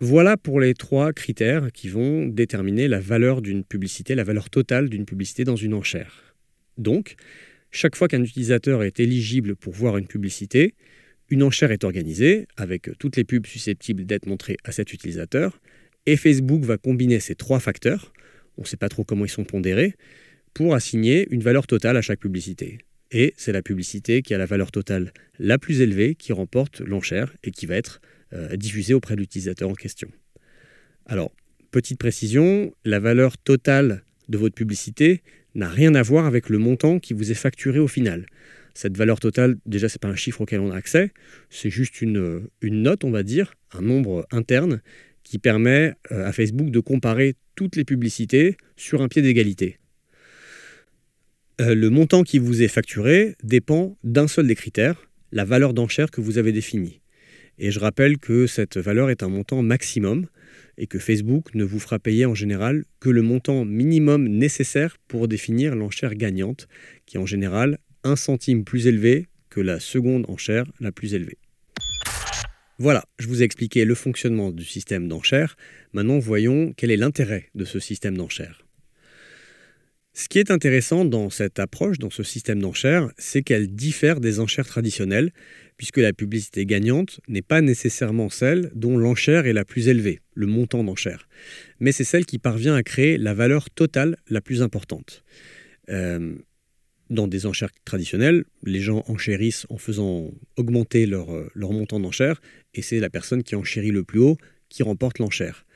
Voilà 0.00 0.36
pour 0.36 0.60
les 0.60 0.74
trois 0.74 1.12
critères 1.12 1.72
qui 1.72 1.88
vont 1.88 2.26
déterminer 2.26 2.88
la 2.88 3.00
valeur 3.00 3.40
d'une 3.40 3.64
publicité, 3.64 4.14
la 4.14 4.24
valeur 4.24 4.50
totale 4.50 4.88
d'une 4.88 5.06
publicité 5.06 5.44
dans 5.44 5.56
une 5.56 5.74
enchère. 5.74 6.34
Donc, 6.76 7.16
chaque 7.70 7.96
fois 7.96 8.08
qu'un 8.08 8.22
utilisateur 8.22 8.82
est 8.82 9.00
éligible 9.00 9.56
pour 9.56 9.72
voir 9.72 9.96
une 9.96 10.06
publicité, 10.06 10.74
une 11.28 11.42
enchère 11.42 11.72
est 11.72 11.84
organisée 11.84 12.46
avec 12.56 12.90
toutes 12.98 13.16
les 13.16 13.24
pubs 13.24 13.46
susceptibles 13.46 14.04
d'être 14.04 14.26
montrées 14.26 14.56
à 14.64 14.72
cet 14.72 14.92
utilisateur 14.92 15.60
et 16.06 16.16
Facebook 16.16 16.62
va 16.62 16.78
combiner 16.78 17.20
ces 17.20 17.34
trois 17.34 17.60
facteurs, 17.60 18.12
on 18.56 18.62
ne 18.62 18.66
sait 18.66 18.76
pas 18.76 18.88
trop 18.88 19.04
comment 19.04 19.24
ils 19.24 19.30
sont 19.30 19.44
pondérés, 19.44 19.94
pour 20.54 20.74
assigner 20.74 21.26
une 21.30 21.42
valeur 21.42 21.66
totale 21.66 21.96
à 21.96 22.02
chaque 22.02 22.20
publicité. 22.20 22.78
Et 23.10 23.34
c'est 23.36 23.52
la 23.52 23.62
publicité 23.62 24.22
qui 24.22 24.34
a 24.34 24.38
la 24.38 24.46
valeur 24.46 24.70
totale 24.70 25.12
la 25.38 25.58
plus 25.58 25.80
élevée 25.80 26.14
qui 26.14 26.32
remporte 26.32 26.80
l'enchère 26.80 27.34
et 27.44 27.50
qui 27.50 27.66
va 27.66 27.76
être 27.76 28.00
euh, 28.32 28.56
diffusée 28.56 28.94
auprès 28.94 29.14
de 29.14 29.20
l'utilisateur 29.20 29.68
en 29.68 29.74
question. 29.74 30.08
Alors, 31.06 31.32
petite 31.70 31.98
précision, 31.98 32.72
la 32.84 32.98
valeur 32.98 33.36
totale 33.38 34.02
de 34.28 34.38
votre 34.38 34.54
publicité 34.54 35.22
n'a 35.54 35.68
rien 35.68 35.94
à 35.94 36.02
voir 36.02 36.26
avec 36.26 36.48
le 36.48 36.58
montant 36.58 36.98
qui 36.98 37.14
vous 37.14 37.30
est 37.30 37.34
facturé 37.34 37.78
au 37.78 37.88
final. 37.88 38.26
Cette 38.76 38.98
valeur 38.98 39.20
totale, 39.20 39.56
déjà, 39.64 39.88
ce 39.88 39.94
n'est 39.94 40.00
pas 40.00 40.08
un 40.08 40.16
chiffre 40.16 40.42
auquel 40.42 40.60
on 40.60 40.70
a 40.70 40.76
accès, 40.76 41.10
c'est 41.48 41.70
juste 41.70 42.02
une, 42.02 42.46
une, 42.60 42.82
note, 42.82 43.04
on 43.04 43.10
va 43.10 43.22
dire, 43.22 43.54
un 43.72 43.80
nombre 43.80 44.26
interne 44.30 44.82
qui 45.22 45.38
permet 45.38 45.94
euh, 46.12 46.26
à 46.26 46.32
Facebook 46.32 46.70
de 46.70 46.80
comparer 46.80 47.36
toutes 47.54 47.74
les 47.74 47.86
publicités 47.86 48.58
sur 48.76 49.00
un 49.00 49.08
pied 49.08 49.22
d'égalité. 49.22 49.78
Euh, 51.58 51.74
le 51.74 51.88
montant 51.88 52.22
qui 52.22 52.38
vous 52.38 52.62
est 52.62 52.68
facturé 52.68 53.34
dépend 53.42 53.96
d'un 54.04 54.28
seul 54.28 54.46
des 54.46 54.54
critères, 54.54 55.08
la 55.32 55.46
valeur 55.46 55.72
d'enchère 55.72 56.10
que 56.10 56.20
vous 56.20 56.36
avez 56.36 56.52
définie. 56.52 57.00
Et 57.58 57.70
je 57.70 57.80
rappelle 57.80 58.18
que 58.18 58.46
cette 58.46 58.76
valeur 58.76 59.08
est 59.08 59.22
un 59.22 59.30
montant 59.30 59.62
maximum 59.62 60.26
et 60.76 60.86
que 60.86 60.98
Facebook 60.98 61.54
ne 61.54 61.64
vous 61.64 61.80
fera 61.80 61.98
payer 61.98 62.26
en 62.26 62.34
général 62.34 62.84
que 63.00 63.08
le 63.08 63.22
montant 63.22 63.64
minimum 63.64 64.28
nécessaire 64.28 64.98
pour 65.08 65.28
définir 65.28 65.74
l'enchère 65.74 66.14
gagnante, 66.14 66.68
qui 67.06 67.16
en 67.16 67.24
général 67.24 67.78
centime 68.14 68.64
plus 68.64 68.86
élevé 68.86 69.26
que 69.50 69.60
la 69.60 69.80
seconde 69.80 70.26
enchère 70.28 70.66
la 70.78 70.92
plus 70.92 71.14
élevée. 71.14 71.38
Voilà, 72.78 73.04
je 73.18 73.26
vous 73.26 73.42
ai 73.42 73.44
expliqué 73.44 73.84
le 73.86 73.94
fonctionnement 73.94 74.50
du 74.50 74.64
système 74.64 75.08
d'enchère. 75.08 75.56
Maintenant, 75.94 76.18
voyons 76.18 76.74
quel 76.76 76.90
est 76.90 76.98
l'intérêt 76.98 77.48
de 77.54 77.64
ce 77.64 77.80
système 77.80 78.16
d'enchère. 78.16 78.66
Ce 80.12 80.28
qui 80.28 80.38
est 80.38 80.50
intéressant 80.50 81.04
dans 81.04 81.28
cette 81.28 81.58
approche, 81.58 81.98
dans 81.98 82.10
ce 82.10 82.22
système 82.22 82.60
d'enchères, 82.60 83.10
c'est 83.18 83.42
qu'elle 83.42 83.68
diffère 83.68 84.20
des 84.20 84.40
enchères 84.40 84.66
traditionnelles, 84.66 85.30
puisque 85.76 85.98
la 85.98 86.14
publicité 86.14 86.64
gagnante 86.64 87.20
n'est 87.28 87.42
pas 87.42 87.60
nécessairement 87.60 88.30
celle 88.30 88.70
dont 88.74 88.96
l'enchère 88.96 89.46
est 89.46 89.52
la 89.52 89.66
plus 89.66 89.88
élevée, 89.88 90.20
le 90.34 90.46
montant 90.46 90.84
d'enchère, 90.84 91.28
mais 91.80 91.92
c'est 91.92 92.04
celle 92.04 92.24
qui 92.24 92.38
parvient 92.38 92.74
à 92.74 92.82
créer 92.82 93.18
la 93.18 93.34
valeur 93.34 93.68
totale 93.68 94.16
la 94.30 94.40
plus 94.40 94.62
importante. 94.62 95.22
Euh, 95.90 96.34
dans 97.10 97.28
des 97.28 97.46
enchères 97.46 97.70
traditionnelles, 97.84 98.44
les 98.64 98.80
gens 98.80 99.04
enchérissent 99.08 99.66
en 99.70 99.78
faisant 99.78 100.30
augmenter 100.56 101.06
leur, 101.06 101.32
euh, 101.34 101.48
montant 101.56 102.00
d'enchère, 102.00 102.40
et 102.74 102.82
c'est 102.82 103.00
la 103.00 103.10
personne 103.10 103.42
qui 103.42 103.54
enchérit 103.54 103.90
le 103.90 104.04
plus 104.04 104.20
haut 104.20 104.36
qui 104.68 104.82
remporte 104.82 105.18
l'enchère. 105.18 105.66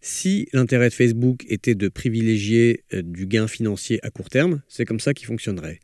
Si 0.00 0.48
l'intérêt 0.52 0.88
de 0.88 0.94
Facebook 0.94 1.44
était 1.48 1.74
de 1.74 1.88
privilégier 1.88 2.84
euh, 2.92 3.02
du 3.02 3.26
gain 3.26 3.46
financier 3.46 4.00
à 4.04 4.10
court 4.10 4.28
terme, 4.28 4.62
c'est 4.68 4.84
comme 4.84 5.00
ça 5.00 5.14
qu'il 5.14 5.26
fonctionnerait. 5.26 5.80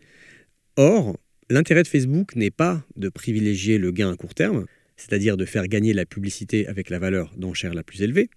Or, 0.76 1.18
l'intérêt 1.48 1.82
de 1.82 1.88
Facebook 1.88 2.36
n'est 2.36 2.50
pas 2.50 2.84
de 2.96 3.08
privilégier 3.08 3.78
le 3.78 3.92
gain 3.92 4.12
à 4.12 4.16
court 4.16 4.34
terme, 4.34 4.66
c'est-à-dire 4.96 5.36
de 5.36 5.46
faire 5.46 5.66
gagner 5.68 5.94
la 5.94 6.04
publicité 6.04 6.66
avec 6.66 6.90
la 6.90 6.98
valeur 6.98 7.32
d'enchère 7.36 7.72
la 7.72 7.82
plus 7.82 8.02
élevée. 8.02 8.28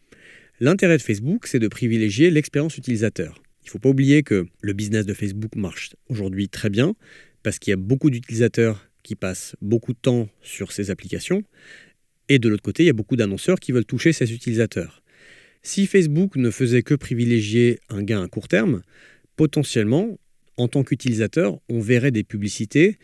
L'intérêt 0.61 0.97
de 0.97 1.01
Facebook, 1.01 1.47
c'est 1.47 1.59
de 1.59 1.67
privilégier 1.67 2.29
l'expérience 2.29 2.77
utilisateur. 2.77 3.42
Il 3.63 3.67
ne 3.67 3.71
faut 3.71 3.79
pas 3.79 3.89
oublier 3.89 4.23
que 4.23 4.45
le 4.61 4.73
business 4.73 5.05
de 5.05 5.13
Facebook 5.13 5.55
marche 5.55 5.95
aujourd'hui 6.09 6.49
très 6.49 6.69
bien 6.69 6.95
parce 7.43 7.59
qu'il 7.59 7.71
y 7.71 7.73
a 7.73 7.77
beaucoup 7.77 8.09
d'utilisateurs 8.09 8.89
qui 9.03 9.15
passent 9.15 9.55
beaucoup 9.61 9.93
de 9.93 9.99
temps 10.01 10.29
sur 10.41 10.71
ces 10.71 10.91
applications. 10.91 11.43
Et 12.29 12.39
de 12.39 12.49
l'autre 12.49 12.63
côté, 12.63 12.83
il 12.83 12.87
y 12.87 12.89
a 12.89 12.93
beaucoup 12.93 13.15
d'annonceurs 13.15 13.59
qui 13.59 13.71
veulent 13.71 13.85
toucher 13.85 14.13
ces 14.13 14.33
utilisateurs. 14.33 15.03
Si 15.61 15.87
Facebook 15.87 16.35
ne 16.35 16.49
faisait 16.49 16.83
que 16.83 16.93
privilégier 16.93 17.79
un 17.89 18.03
gain 18.03 18.23
à 18.23 18.27
court 18.27 18.47
terme, 18.47 18.81
potentiellement, 19.35 20.19
en 20.57 20.67
tant 20.67 20.83
qu'utilisateur, 20.83 21.59
on 21.69 21.79
verrait 21.79 22.11
des 22.11 22.23
publicités 22.23 22.97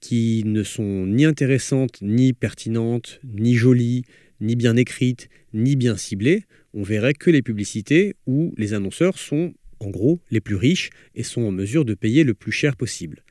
qui 0.00 0.42
ne 0.44 0.62
sont 0.62 1.06
ni 1.06 1.24
intéressantes, 1.24 2.00
ni 2.02 2.32
pertinentes, 2.32 3.20
ni 3.24 3.54
jolies, 3.54 4.04
ni 4.40 4.56
bien 4.56 4.76
écrites, 4.76 5.28
ni 5.52 5.76
bien 5.76 5.96
ciblées. 5.96 6.44
On 6.74 6.82
verrait 6.82 7.14
que 7.14 7.30
les 7.30 7.42
publicités 7.42 8.16
où 8.26 8.54
les 8.56 8.74
annonceurs 8.74 9.18
sont, 9.18 9.54
en 9.80 9.90
gros, 9.90 10.20
les 10.30 10.40
plus 10.40 10.56
riches 10.56 10.90
et 11.14 11.22
sont 11.22 11.42
en 11.42 11.52
mesure 11.52 11.84
de 11.84 11.94
payer 11.94 12.24
le 12.24 12.34
plus 12.34 12.52
cher 12.52 12.76
possible. 12.76 13.22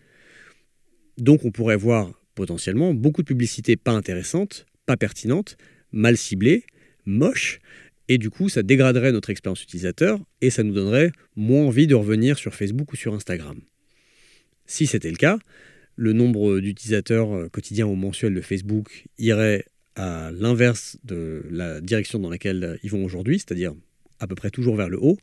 Donc 1.17 1.45
on 1.45 1.51
pourrait 1.51 1.77
voir 1.77 2.12
potentiellement 2.36 2.93
beaucoup 2.93 3.21
de 3.21 3.27
publicités 3.27 3.77
pas 3.77 3.91
intéressantes, 3.91 4.65
pas 4.86 4.97
pertinentes, 4.97 5.58
mal 5.91 6.17
ciblées, 6.17 6.63
moches, 7.05 7.60
et 8.08 8.17
du 8.17 8.29
coup, 8.29 8.49
ça 8.49 8.62
dégraderait 8.62 9.12
notre 9.12 9.29
expérience 9.29 9.63
utilisateur 9.63 10.19
et 10.41 10.49
ça 10.49 10.63
nous 10.63 10.73
donnerait 10.73 11.12
moins 11.36 11.65
envie 11.65 11.88
de 11.88 11.95
revenir 11.95 12.38
sur 12.38 12.53
Facebook 12.53 12.93
ou 12.93 12.95
sur 12.95 13.13
Instagram. 13.13 13.60
Si 14.67 14.86
c'était 14.86 15.10
le 15.10 15.17
cas, 15.17 15.39
le 15.95 16.13
nombre 16.13 16.60
d'utilisateurs 16.60 17.34
euh, 17.34 17.49
quotidiens 17.49 17.88
ou 17.88 17.95
mensuels 17.95 18.34
de 18.34 18.41
Facebook 18.41 19.05
irait 19.17 19.65
à 19.95 20.31
l'inverse 20.31 20.97
de 21.03 21.45
la 21.49 21.81
direction 21.81 22.19
dans 22.19 22.29
laquelle 22.29 22.63
euh, 22.63 22.77
ils 22.84 22.91
vont 22.91 23.03
aujourd'hui, 23.05 23.39
c'est-à-dire 23.39 23.73
à 24.19 24.28
peu 24.28 24.36
près 24.36 24.49
toujours 24.49 24.75
vers 24.75 24.89
le 24.89 24.97
haut. 25.01 25.17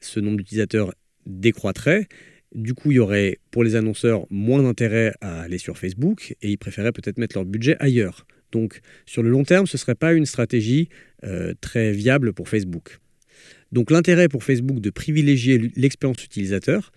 Ce 0.00 0.20
nombre 0.20 0.38
d'utilisateurs 0.38 0.94
décroîtrait. 1.26 2.08
Du 2.54 2.74
coup, 2.74 2.92
il 2.92 2.96
y 2.96 2.98
aurait 2.98 3.38
pour 3.50 3.62
les 3.62 3.76
annonceurs 3.76 4.26
moins 4.30 4.62
d'intérêt 4.62 5.12
à 5.20 5.42
aller 5.42 5.58
sur 5.58 5.76
Facebook 5.76 6.34
et 6.40 6.50
ils 6.50 6.58
préféraient 6.58 6.92
peut-être 6.92 7.18
mettre 7.18 7.36
leur 7.36 7.44
budget 7.44 7.76
ailleurs. 7.78 8.26
Donc 8.52 8.80
sur 9.04 9.22
le 9.22 9.28
long 9.28 9.44
terme, 9.44 9.66
ce 9.66 9.76
ne 9.76 9.78
serait 9.78 9.94
pas 9.94 10.14
une 10.14 10.26
stratégie 10.26 10.88
euh, 11.24 11.52
très 11.60 11.92
viable 11.92 12.32
pour 12.32 12.48
Facebook. 12.48 12.98
Donc 13.72 13.90
l'intérêt 13.90 14.28
pour 14.28 14.44
Facebook 14.44 14.80
de 14.80 14.90
privilégier 14.90 15.70
l'expérience 15.76 16.24
utilisateur, 16.24 16.90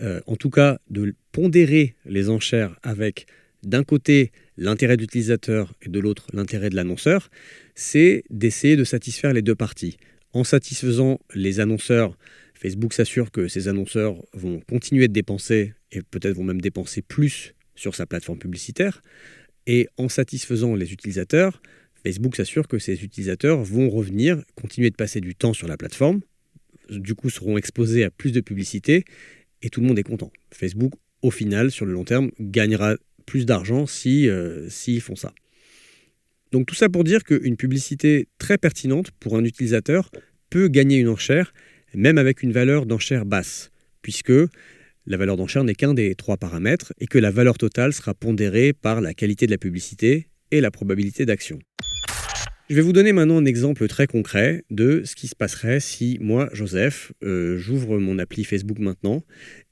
euh, 0.00 0.20
en 0.26 0.36
tout 0.36 0.50
cas 0.50 0.78
de 0.90 1.14
pondérer 1.32 1.96
les 2.04 2.30
enchères 2.30 2.78
avec 2.82 3.26
d'un 3.64 3.82
côté 3.82 4.30
l'intérêt 4.56 4.96
de 4.96 5.02
l'utilisateur 5.02 5.72
et 5.82 5.88
de 5.88 5.98
l'autre 5.98 6.26
l'intérêt 6.32 6.70
de 6.70 6.76
l'annonceur, 6.76 7.30
c'est 7.74 8.24
d'essayer 8.30 8.76
de 8.76 8.84
satisfaire 8.84 9.32
les 9.32 9.42
deux 9.42 9.54
parties. 9.54 9.96
En 10.34 10.42
satisfaisant 10.42 11.20
les 11.32 11.60
annonceurs, 11.60 12.18
Facebook 12.54 12.92
s'assure 12.92 13.30
que 13.30 13.46
ces 13.46 13.68
annonceurs 13.68 14.16
vont 14.32 14.60
continuer 14.68 15.06
de 15.06 15.12
dépenser 15.12 15.74
et 15.92 16.02
peut-être 16.02 16.34
vont 16.34 16.42
même 16.42 16.60
dépenser 16.60 17.02
plus 17.02 17.54
sur 17.76 17.94
sa 17.94 18.04
plateforme 18.04 18.40
publicitaire. 18.40 19.00
Et 19.68 19.88
en 19.96 20.08
satisfaisant 20.08 20.74
les 20.74 20.92
utilisateurs, 20.92 21.62
Facebook 22.02 22.34
s'assure 22.34 22.66
que 22.66 22.80
ces 22.80 23.04
utilisateurs 23.04 23.62
vont 23.62 23.88
revenir, 23.88 24.42
continuer 24.56 24.90
de 24.90 24.96
passer 24.96 25.20
du 25.20 25.36
temps 25.36 25.52
sur 25.52 25.68
la 25.68 25.76
plateforme, 25.76 26.20
du 26.90 27.14
coup 27.14 27.30
seront 27.30 27.56
exposés 27.56 28.02
à 28.02 28.10
plus 28.10 28.32
de 28.32 28.40
publicité 28.40 29.04
et 29.62 29.70
tout 29.70 29.80
le 29.80 29.86
monde 29.86 30.00
est 30.00 30.02
content. 30.02 30.32
Facebook, 30.52 30.94
au 31.22 31.30
final, 31.30 31.70
sur 31.70 31.86
le 31.86 31.92
long 31.92 32.04
terme, 32.04 32.32
gagnera 32.40 32.96
plus 33.24 33.46
d'argent 33.46 33.86
si, 33.86 34.28
euh, 34.28 34.68
s'ils 34.68 35.00
font 35.00 35.16
ça. 35.16 35.32
Donc 36.54 36.66
tout 36.66 36.76
ça 36.76 36.88
pour 36.88 37.02
dire 37.02 37.24
qu'une 37.24 37.56
publicité 37.56 38.28
très 38.38 38.58
pertinente 38.58 39.10
pour 39.18 39.36
un 39.36 39.42
utilisateur 39.42 40.08
peut 40.50 40.68
gagner 40.68 40.98
une 40.98 41.08
enchère, 41.08 41.52
même 41.94 42.16
avec 42.16 42.44
une 42.44 42.52
valeur 42.52 42.86
d'enchère 42.86 43.26
basse, 43.26 43.72
puisque 44.02 44.32
la 45.04 45.16
valeur 45.16 45.36
d'enchère 45.36 45.64
n'est 45.64 45.74
qu'un 45.74 45.94
des 45.94 46.14
trois 46.14 46.36
paramètres 46.36 46.92
et 47.00 47.08
que 47.08 47.18
la 47.18 47.32
valeur 47.32 47.58
totale 47.58 47.92
sera 47.92 48.14
pondérée 48.14 48.72
par 48.72 49.00
la 49.00 49.14
qualité 49.14 49.46
de 49.46 49.50
la 49.50 49.58
publicité 49.58 50.28
et 50.52 50.60
la 50.60 50.70
probabilité 50.70 51.26
d'action. 51.26 51.58
Je 52.70 52.76
vais 52.76 52.82
vous 52.82 52.92
donner 52.92 53.12
maintenant 53.12 53.38
un 53.38 53.46
exemple 53.46 53.88
très 53.88 54.06
concret 54.06 54.62
de 54.70 55.02
ce 55.04 55.16
qui 55.16 55.26
se 55.26 55.34
passerait 55.34 55.80
si 55.80 56.18
moi, 56.20 56.48
Joseph, 56.52 57.10
euh, 57.24 57.58
j'ouvre 57.58 57.98
mon 57.98 58.20
appli 58.20 58.44
Facebook 58.44 58.78
maintenant 58.78 59.24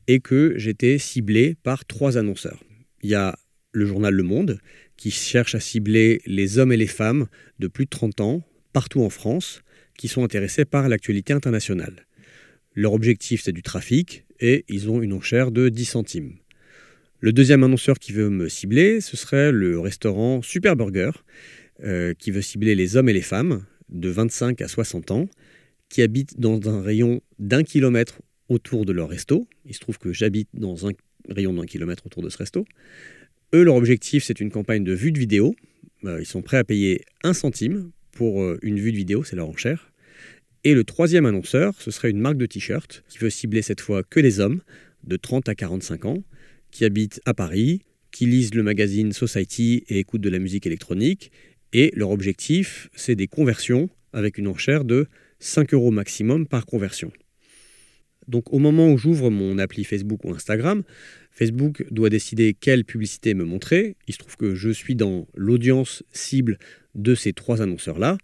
et 0.09 0.18
que 0.18 0.55
j'étais 0.57 0.99
ciblé 0.99 1.55
par 1.62 1.85
trois 1.85 2.18
annonceurs. 2.18 2.64
Il 3.05 3.11
y 3.11 3.14
a 3.14 3.37
le 3.71 3.87
journal 3.87 4.14
Le 4.14 4.23
Monde 4.25 4.59
qui 5.03 5.11
cherche 5.11 5.57
à 5.57 5.59
cibler 5.59 6.23
les 6.27 6.59
hommes 6.59 6.71
et 6.71 6.77
les 6.77 6.87
femmes 6.87 7.27
de 7.59 7.67
plus 7.67 7.87
de 7.87 7.91
30 7.91 8.21
ans 8.21 8.43
partout 8.73 9.03
en 9.03 9.11
France 9.11 9.62
qui 9.99 10.07
sont 10.07 10.23
intéressés 10.23 10.65
par 10.65 10.88
l'actualité 10.88 11.33
internationale. 11.33 12.07
Leur 12.77 12.93
objectif, 12.93 13.43
c'est 13.43 13.51
du 13.51 13.62
trafic 13.62 14.25
et 14.38 14.65
ils 14.69 14.88
ont 14.88 15.03
une 15.03 15.12
enchère 15.12 15.51
de 15.51 15.71
10 15.71 15.85
centimes. 15.87 16.35
Le 17.19 17.33
deuxième 17.33 17.65
annonceur 17.65 17.99
qui 17.99 18.12
veut 18.12 18.31
me 18.31 18.49
cibler, 18.49 19.01
ce 19.01 19.17
serait 19.17 19.51
le 19.51 19.81
restaurant 19.81 20.41
Super 20.41 20.77
Burger, 20.77 21.11
euh, 21.83 22.15
qui 22.15 22.31
veut 22.31 22.41
cibler 22.41 22.77
les 22.77 22.97
hommes 22.97 23.09
et 23.09 23.12
les 23.12 23.23
femmes 23.23 23.65
de 23.88 24.09
25 24.09 24.62
à 24.62 24.69
60 24.69 25.11
ans 25.11 25.29
qui 25.88 26.03
habitent 26.03 26.38
dans 26.38 26.61
un 26.69 26.81
rayon 26.81 27.23
d'un 27.41 27.65
kilomètre 27.65 28.23
autour 28.49 28.85
de 28.85 28.93
leur 28.93 29.09
resto. 29.09 29.49
Il 29.65 29.75
se 29.75 29.81
trouve 29.81 29.99
que 29.99 30.12
j'habite 30.12 30.51
dans 30.55 30.87
un 30.87 30.93
rayon 31.29 31.55
d'un 31.55 31.67
kilomètre 31.67 32.07
autour 32.07 32.23
de 32.23 32.29
ce 32.29 32.38
resto. 32.38 32.65
Eux, 33.55 33.65
leur 33.65 33.75
objectif, 33.75 34.25
c'est 34.25 34.41
une 34.41 34.51
campagne 34.51 34.83
de 34.83 34.95
vue 34.95 35.12
de 35.12 35.19
vidéo. 35.19 35.55
Euh, 36.05 36.21
ils 36.21 36.27
sont 36.27 36.41
prêts 36.41 36.57
à 36.57 36.65
payer 36.65 37.03
un 37.23 37.35
centime 37.35 37.91
pour 38.12 38.43
euh, 38.43 38.59
une 38.62 38.81
vue 38.81 38.93
de 38.93 38.97
vidéo, 38.97 39.25
c'est 39.25 39.37
leur 39.37 39.49
enchère. 39.49 39.93
Et 40.65 40.73
le 40.75 40.85
troisième 40.85 41.27
annonceur, 41.27 41.75
ce 41.79 41.91
serait 41.91 42.11
une 42.11 42.19
marque 42.19 42.38
de 42.38 42.47
t-shirt 42.47 43.05
qui 43.09 43.19
veut 43.19 43.29
cibler 43.29 43.61
cette 43.61 43.83
fois 43.83 44.03
que 44.05 44.21
les 44.21 44.41
hommes 44.41 44.62
de 45.05 45.17
30 45.17 45.51
à 45.51 45.55
45 45.55 46.07
ans 46.07 46.23
qui 46.71 46.87
habitent 46.87 47.21
à 47.27 47.35
Paris, 47.35 47.83
qui 48.11 48.25
lisent 48.25 48.55
le 48.55 48.62
magazine 48.62 49.12
Society 49.12 49.85
et 49.88 49.99
écoutent 49.99 50.23
de 50.23 50.31
la 50.31 50.38
musique 50.38 50.67
électronique. 50.67 51.31
Et 51.75 51.93
leur 51.95 52.11
objectif, 52.11 52.88
c'est 52.95 53.17
des 53.17 53.27
conversions 53.27 53.91
avec 54.15 54.38
une 54.38 54.49
enchère 54.49 54.85
de 54.85 55.09
5 55.41 55.75
euros 55.75 55.91
maximum 55.91 56.47
par 56.47 56.65
conversion. 56.65 57.12
Donc 58.29 58.53
au 58.53 58.59
moment 58.59 58.91
où 58.91 58.97
j'ouvre 58.97 59.31
mon 59.31 59.59
appli 59.59 59.85
Facebook 59.85 60.25
ou 60.25 60.33
Instagram, 60.33 60.85
Facebook 61.33 61.87
doit 61.90 62.11
décider 62.11 62.55
quelle 62.55 62.85
publicité 62.85 63.33
me 63.33 63.45
montrer. 63.45 63.97
Il 64.07 64.12
se 64.12 64.18
trouve 64.18 64.37
que 64.37 64.55
je 64.55 64.68
suis 64.68 64.95
dans 64.95 65.27
l'audience 65.35 66.05
cible 66.12 66.59
de 66.95 67.14
ces 67.14 67.33
trois 67.33 67.62
annonceurs-là. 67.62 68.18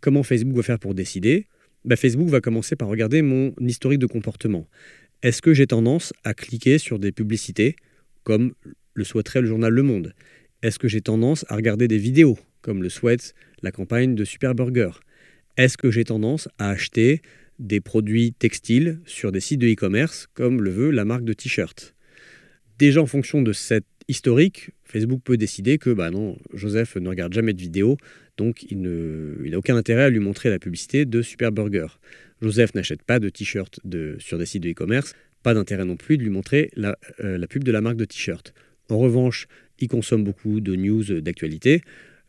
Comment 0.00 0.22
Facebook 0.22 0.54
va 0.54 0.62
faire 0.62 0.78
pour 0.78 0.94
décider? 0.94 1.46
Bah, 1.84 1.96
Facebook 1.96 2.28
va 2.28 2.40
commencer 2.40 2.76
par 2.76 2.88
regarder 2.88 3.20
mon 3.22 3.52
historique 3.60 3.98
de 3.98 4.06
comportement. 4.06 4.68
Est-ce 5.22 5.42
que 5.42 5.54
j'ai 5.54 5.66
tendance 5.66 6.12
à 6.22 6.34
cliquer 6.34 6.78
sur 6.78 7.00
des 7.00 7.10
publicités 7.10 7.74
comme 8.22 8.54
le 8.94 9.04
souhaiterait 9.04 9.40
le 9.40 9.48
journal 9.48 9.72
Le 9.72 9.82
Monde? 9.82 10.14
Est-ce 10.62 10.78
que 10.78 10.86
j'ai 10.86 11.00
tendance 11.00 11.44
à 11.48 11.56
regarder 11.56 11.88
des 11.88 11.98
vidéos 11.98 12.38
comme 12.60 12.84
le 12.84 12.88
souhaite 12.88 13.34
la 13.62 13.72
campagne 13.72 14.14
de 14.14 14.24
Super 14.24 14.54
Burger 14.54 14.90
Est-ce 15.56 15.76
que 15.76 15.90
j'ai 15.90 16.04
tendance 16.04 16.48
à 16.58 16.70
acheter 16.70 17.22
des 17.58 17.80
produits 17.80 18.32
textiles 18.32 19.00
sur 19.04 19.32
des 19.32 19.40
sites 19.40 19.60
de 19.60 19.68
e-commerce 19.68 20.28
comme 20.34 20.62
le 20.62 20.70
veut 20.70 20.90
la 20.90 21.04
marque 21.04 21.24
de 21.24 21.32
t-shirt? 21.32 21.91
Déjà 22.82 23.00
en 23.00 23.06
fonction 23.06 23.42
de 23.42 23.52
cet 23.52 23.84
historique, 24.08 24.70
Facebook 24.82 25.20
peut 25.22 25.36
décider 25.36 25.78
que 25.78 25.90
bah 25.90 26.10
non, 26.10 26.36
Joseph 26.52 26.96
ne 26.96 27.08
regarde 27.08 27.32
jamais 27.32 27.52
de 27.52 27.60
vidéos, 27.60 27.96
donc 28.36 28.64
il 28.72 28.80
n'a 28.82 29.56
aucun 29.56 29.76
intérêt 29.76 30.02
à 30.02 30.10
lui 30.10 30.18
montrer 30.18 30.50
la 30.50 30.58
publicité 30.58 31.04
de 31.04 31.22
Super 31.22 31.52
Burger. 31.52 31.86
Joseph 32.40 32.74
n'achète 32.74 33.04
pas 33.04 33.20
de 33.20 33.28
t-shirt 33.28 33.78
sur 34.18 34.36
des 34.36 34.46
sites 34.46 34.64
de 34.64 34.70
e-commerce, 34.70 35.14
pas 35.44 35.54
d'intérêt 35.54 35.84
non 35.84 35.96
plus 35.96 36.18
de 36.18 36.24
lui 36.24 36.30
montrer 36.30 36.72
la, 36.74 36.98
euh, 37.20 37.38
la 37.38 37.46
pub 37.46 37.62
de 37.62 37.70
la 37.70 37.80
marque 37.80 37.98
de 37.98 38.04
t-shirt. 38.04 38.52
En 38.88 38.98
revanche, 38.98 39.46
il 39.78 39.86
consomme 39.86 40.24
beaucoup 40.24 40.60
de 40.60 40.74
news 40.74 41.20
d'actualité. 41.20 41.82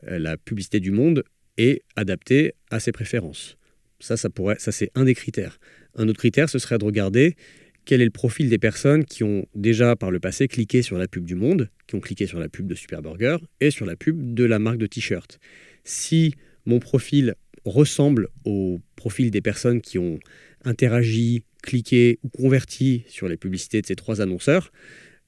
Euh, 0.07 0.19
la 0.19 0.37
publicité 0.37 0.79
du 0.79 0.91
monde 0.91 1.23
est 1.57 1.81
adaptée 1.95 2.53
à 2.69 2.79
ses 2.79 2.91
préférences. 2.91 3.57
Ça, 3.99 4.17
ça, 4.17 4.29
pourrait, 4.29 4.57
ça 4.59 4.71
c'est 4.71 4.91
un 4.93 5.05
des 5.05 5.15
critères. 5.15 5.59
Un 5.95 6.07
autre 6.07 6.19
critère, 6.19 6.47
ce 6.47 6.59
serait 6.59 6.77
de 6.77 6.85
regarder 6.85 7.37
quel 7.85 8.01
est 8.01 8.05
le 8.05 8.11
profil 8.11 8.49
des 8.49 8.57
personnes 8.57 9.05
qui 9.05 9.23
ont 9.23 9.45
déjà 9.55 9.95
par 9.95 10.11
le 10.11 10.19
passé 10.19 10.47
cliqué 10.47 10.81
sur 10.81 10.97
la 10.97 11.07
pub 11.07 11.25
du 11.25 11.35
monde, 11.35 11.69
qui 11.87 11.95
ont 11.95 11.99
cliqué 11.99 12.27
sur 12.27 12.39
la 12.39 12.49
pub 12.49 12.67
de 12.67 12.75
Super 12.75 13.01
Burger 13.01 13.37
et 13.59 13.71
sur 13.71 13.85
la 13.85 13.95
pub 13.95 14.33
de 14.33 14.43
la 14.43 14.59
marque 14.59 14.77
de 14.77 14.87
t-shirt. 14.87 15.39
Si 15.83 16.35
mon 16.65 16.79
profil 16.79 17.35
ressemble 17.65 18.29
au 18.45 18.81
profil 18.95 19.31
des 19.31 19.41
personnes 19.41 19.81
qui 19.81 19.97
ont 19.97 20.19
interagi, 20.63 21.43
cliqué 21.61 22.19
ou 22.23 22.29
converti 22.29 23.03
sur 23.07 23.27
les 23.27 23.37
publicités 23.37 23.81
de 23.81 23.85
ces 23.85 23.95
trois 23.95 24.21
annonceurs, 24.21 24.71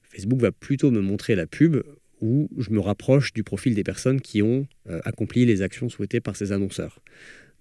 Facebook 0.02 0.40
va 0.40 0.52
plutôt 0.52 0.90
me 0.90 1.00
montrer 1.00 1.34
la 1.34 1.46
pub 1.46 1.82
où 2.20 2.48
je 2.56 2.70
me 2.70 2.80
rapproche 2.80 3.32
du 3.32 3.42
profil 3.42 3.74
des 3.74 3.84
personnes 3.84 4.20
qui 4.20 4.42
ont 4.42 4.66
euh, 4.88 5.00
accompli 5.04 5.44
les 5.44 5.60
actions 5.60 5.88
souhaitées 5.88 6.20
par 6.20 6.36
ces 6.36 6.52
annonceurs. 6.52 7.02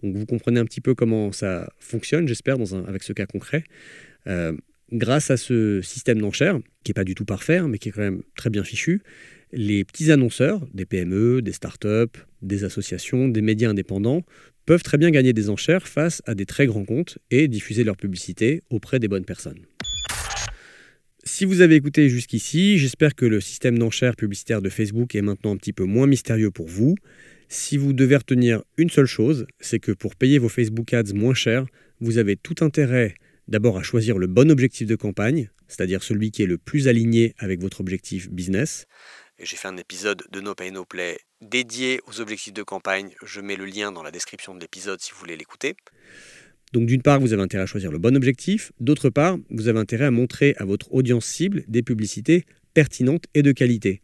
Donc 0.01 0.15
vous 0.15 0.25
comprenez 0.25 0.59
un 0.59 0.65
petit 0.65 0.81
peu 0.81 0.95
comment 0.95 1.31
ça 1.31 1.73
fonctionne, 1.79 2.27
j'espère, 2.27 2.57
avec 2.87 3.03
ce 3.03 3.13
cas 3.13 3.25
concret. 3.25 3.63
Euh, 4.27 4.53
grâce 4.91 5.31
à 5.31 5.37
ce 5.37 5.81
système 5.81 6.21
d'enchères, 6.21 6.59
qui 6.83 6.91
n'est 6.91 6.93
pas 6.93 7.03
du 7.03 7.15
tout 7.15 7.25
parfait, 7.25 7.57
hein, 7.57 7.67
mais 7.67 7.77
qui 7.77 7.89
est 7.89 7.91
quand 7.91 8.01
même 8.01 8.21
très 8.35 8.49
bien 8.49 8.63
fichu, 8.63 9.01
les 9.51 9.85
petits 9.85 10.11
annonceurs, 10.11 10.67
des 10.73 10.85
PME, 10.85 11.41
des 11.41 11.53
startups, 11.53 12.19
des 12.41 12.63
associations, 12.63 13.27
des 13.27 13.41
médias 13.41 13.69
indépendants, 13.69 14.23
peuvent 14.65 14.83
très 14.83 14.97
bien 14.97 15.11
gagner 15.11 15.33
des 15.33 15.49
enchères 15.49 15.87
face 15.87 16.21
à 16.25 16.35
des 16.35 16.45
très 16.45 16.65
grands 16.65 16.85
comptes 16.85 17.19
et 17.31 17.47
diffuser 17.47 17.83
leur 17.83 17.97
publicité 17.97 18.63
auprès 18.69 18.99
des 18.99 19.07
bonnes 19.07 19.25
personnes. 19.25 19.59
Si 21.23 21.45
vous 21.45 21.61
avez 21.61 21.75
écouté 21.75 22.07
jusqu'ici, 22.09 22.77
j'espère 22.77 23.15
que 23.15 23.25
le 23.25 23.41
système 23.41 23.79
d'enchères 23.79 24.15
publicitaire 24.15 24.61
de 24.61 24.69
Facebook 24.69 25.15
est 25.15 25.21
maintenant 25.21 25.53
un 25.53 25.57
petit 25.57 25.73
peu 25.73 25.83
moins 25.83 26.05
mystérieux 26.05 26.51
pour 26.51 26.67
vous. 26.67 26.95
Si 27.47 27.77
vous 27.77 27.93
devez 27.93 28.17
retenir 28.17 28.63
une 28.77 28.89
seule 28.89 29.05
chose, 29.07 29.47
c'est 29.59 29.79
que 29.79 29.91
pour 29.91 30.15
payer 30.15 30.37
vos 30.37 30.49
Facebook 30.49 30.93
Ads 30.93 31.13
moins 31.13 31.33
cher, 31.33 31.65
vous 31.99 32.17
avez 32.17 32.35
tout 32.35 32.63
intérêt 32.63 33.15
d'abord 33.47 33.77
à 33.77 33.83
choisir 33.83 34.17
le 34.17 34.27
bon 34.27 34.51
objectif 34.51 34.87
de 34.87 34.95
campagne, 34.95 35.49
c'est-à-dire 35.67 36.03
celui 36.03 36.31
qui 36.31 36.43
est 36.43 36.47
le 36.47 36.57
plus 36.57 36.87
aligné 36.87 37.35
avec 37.37 37.61
votre 37.61 37.81
objectif 37.81 38.29
business. 38.29 38.87
J'ai 39.39 39.57
fait 39.57 39.67
un 39.67 39.77
épisode 39.77 40.23
de 40.31 40.39
No 40.39 40.55
Pay 40.55 40.71
No 40.71 40.85
Play 40.85 41.17
dédié 41.41 41.99
aux 42.07 42.21
objectifs 42.21 42.53
de 42.53 42.63
campagne. 42.63 43.13
Je 43.25 43.41
mets 43.41 43.55
le 43.57 43.65
lien 43.65 43.91
dans 43.91 44.03
la 44.03 44.11
description 44.11 44.55
de 44.55 44.61
l'épisode 44.61 45.01
si 45.01 45.11
vous 45.11 45.19
voulez 45.19 45.35
l'écouter. 45.35 45.75
Donc 46.73 46.87
d'une 46.87 47.01
part, 47.01 47.19
vous 47.19 47.33
avez 47.33 47.41
intérêt 47.41 47.63
à 47.63 47.67
choisir 47.67 47.91
le 47.91 47.99
bon 47.99 48.15
objectif. 48.15 48.71
D'autre 48.79 49.09
part, 49.09 49.37
vous 49.49 49.67
avez 49.67 49.79
intérêt 49.79 50.05
à 50.05 50.11
montrer 50.11 50.55
à 50.57 50.65
votre 50.65 50.93
audience 50.93 51.25
cible 51.25 51.63
des 51.67 51.83
publicités 51.83 52.45
pertinentes 52.73 53.25
et 53.33 53.41
de 53.41 53.51
qualité. 53.51 54.01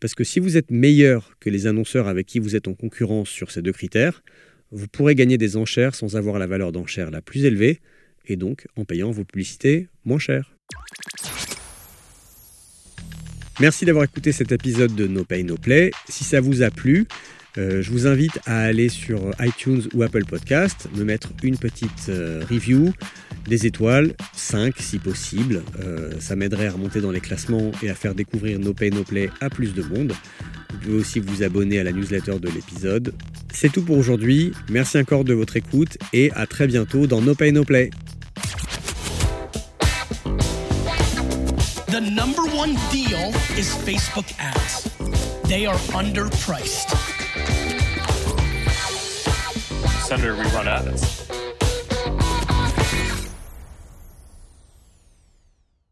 Parce 0.00 0.14
que 0.14 0.24
si 0.24 0.40
vous 0.40 0.56
êtes 0.56 0.70
meilleur 0.70 1.36
que 1.40 1.50
les 1.50 1.66
annonceurs 1.66 2.08
avec 2.08 2.26
qui 2.26 2.38
vous 2.38 2.56
êtes 2.56 2.68
en 2.68 2.74
concurrence 2.74 3.28
sur 3.28 3.50
ces 3.50 3.62
deux 3.62 3.72
critères, 3.72 4.22
vous 4.70 4.88
pourrez 4.88 5.14
gagner 5.14 5.38
des 5.38 5.56
enchères 5.56 5.94
sans 5.94 6.16
avoir 6.16 6.38
la 6.38 6.46
valeur 6.46 6.72
d'enchère 6.72 7.10
la 7.10 7.22
plus 7.22 7.44
élevée, 7.44 7.80
et 8.26 8.36
donc 8.36 8.66
en 8.76 8.84
payant 8.84 9.10
vos 9.10 9.24
publicités 9.24 9.88
moins 10.04 10.18
chères. 10.18 10.54
Merci 13.60 13.84
d'avoir 13.84 14.04
écouté 14.04 14.32
cet 14.32 14.50
épisode 14.50 14.94
de 14.94 15.06
No 15.06 15.24
Pay 15.24 15.44
No 15.44 15.56
Play. 15.56 15.92
Si 16.08 16.24
ça 16.24 16.40
vous 16.40 16.62
a 16.62 16.70
plu, 16.70 17.06
euh, 17.56 17.82
je 17.82 17.90
vous 17.92 18.08
invite 18.08 18.40
à 18.46 18.62
aller 18.62 18.88
sur 18.88 19.30
iTunes 19.38 19.82
ou 19.94 20.02
Apple 20.02 20.24
Podcast, 20.24 20.88
me 20.96 21.04
mettre 21.04 21.28
une 21.44 21.56
petite 21.56 22.08
euh, 22.08 22.44
review, 22.50 22.92
des 23.46 23.66
étoiles, 23.66 24.14
5 24.34 24.74
si 24.78 24.98
possible. 24.98 25.62
Euh, 25.80 26.12
ça 26.20 26.36
m'aiderait 26.36 26.66
à 26.66 26.72
remonter 26.72 27.00
dans 27.00 27.10
les 27.10 27.20
classements 27.20 27.72
et 27.82 27.90
à 27.90 27.94
faire 27.94 28.14
découvrir 28.14 28.58
No 28.58 28.72
Pay 28.72 28.90
No 28.90 29.04
Play 29.04 29.30
à 29.40 29.50
plus 29.50 29.74
de 29.74 29.82
monde. 29.82 30.12
Vous 30.72 30.78
pouvez 30.78 30.96
aussi 30.96 31.20
vous 31.20 31.42
abonner 31.42 31.78
à 31.78 31.84
la 31.84 31.92
newsletter 31.92 32.38
de 32.38 32.48
l'épisode. 32.48 33.14
C'est 33.52 33.70
tout 33.70 33.82
pour 33.82 33.98
aujourd'hui. 33.98 34.52
Merci 34.70 34.98
encore 34.98 35.24
de 35.24 35.34
votre 35.34 35.56
écoute 35.56 35.96
et 36.12 36.32
à 36.32 36.46
très 36.46 36.66
bientôt 36.66 37.06
dans 37.06 37.20
No 37.20 37.34
Pay 37.34 37.52
No 37.52 37.64
Play. 37.64 37.90
The 41.88 42.00
number 42.00 42.42
one 42.56 42.74
deal 42.90 43.30
is 43.56 43.72
Facebook 43.84 44.26
ads. 44.40 44.90
They 45.48 45.66
are 45.66 45.78
underpriced. 45.94 46.90
Senator, 50.04 50.34
we 50.34 50.44
run 50.52 50.66
ads. 50.66 51.43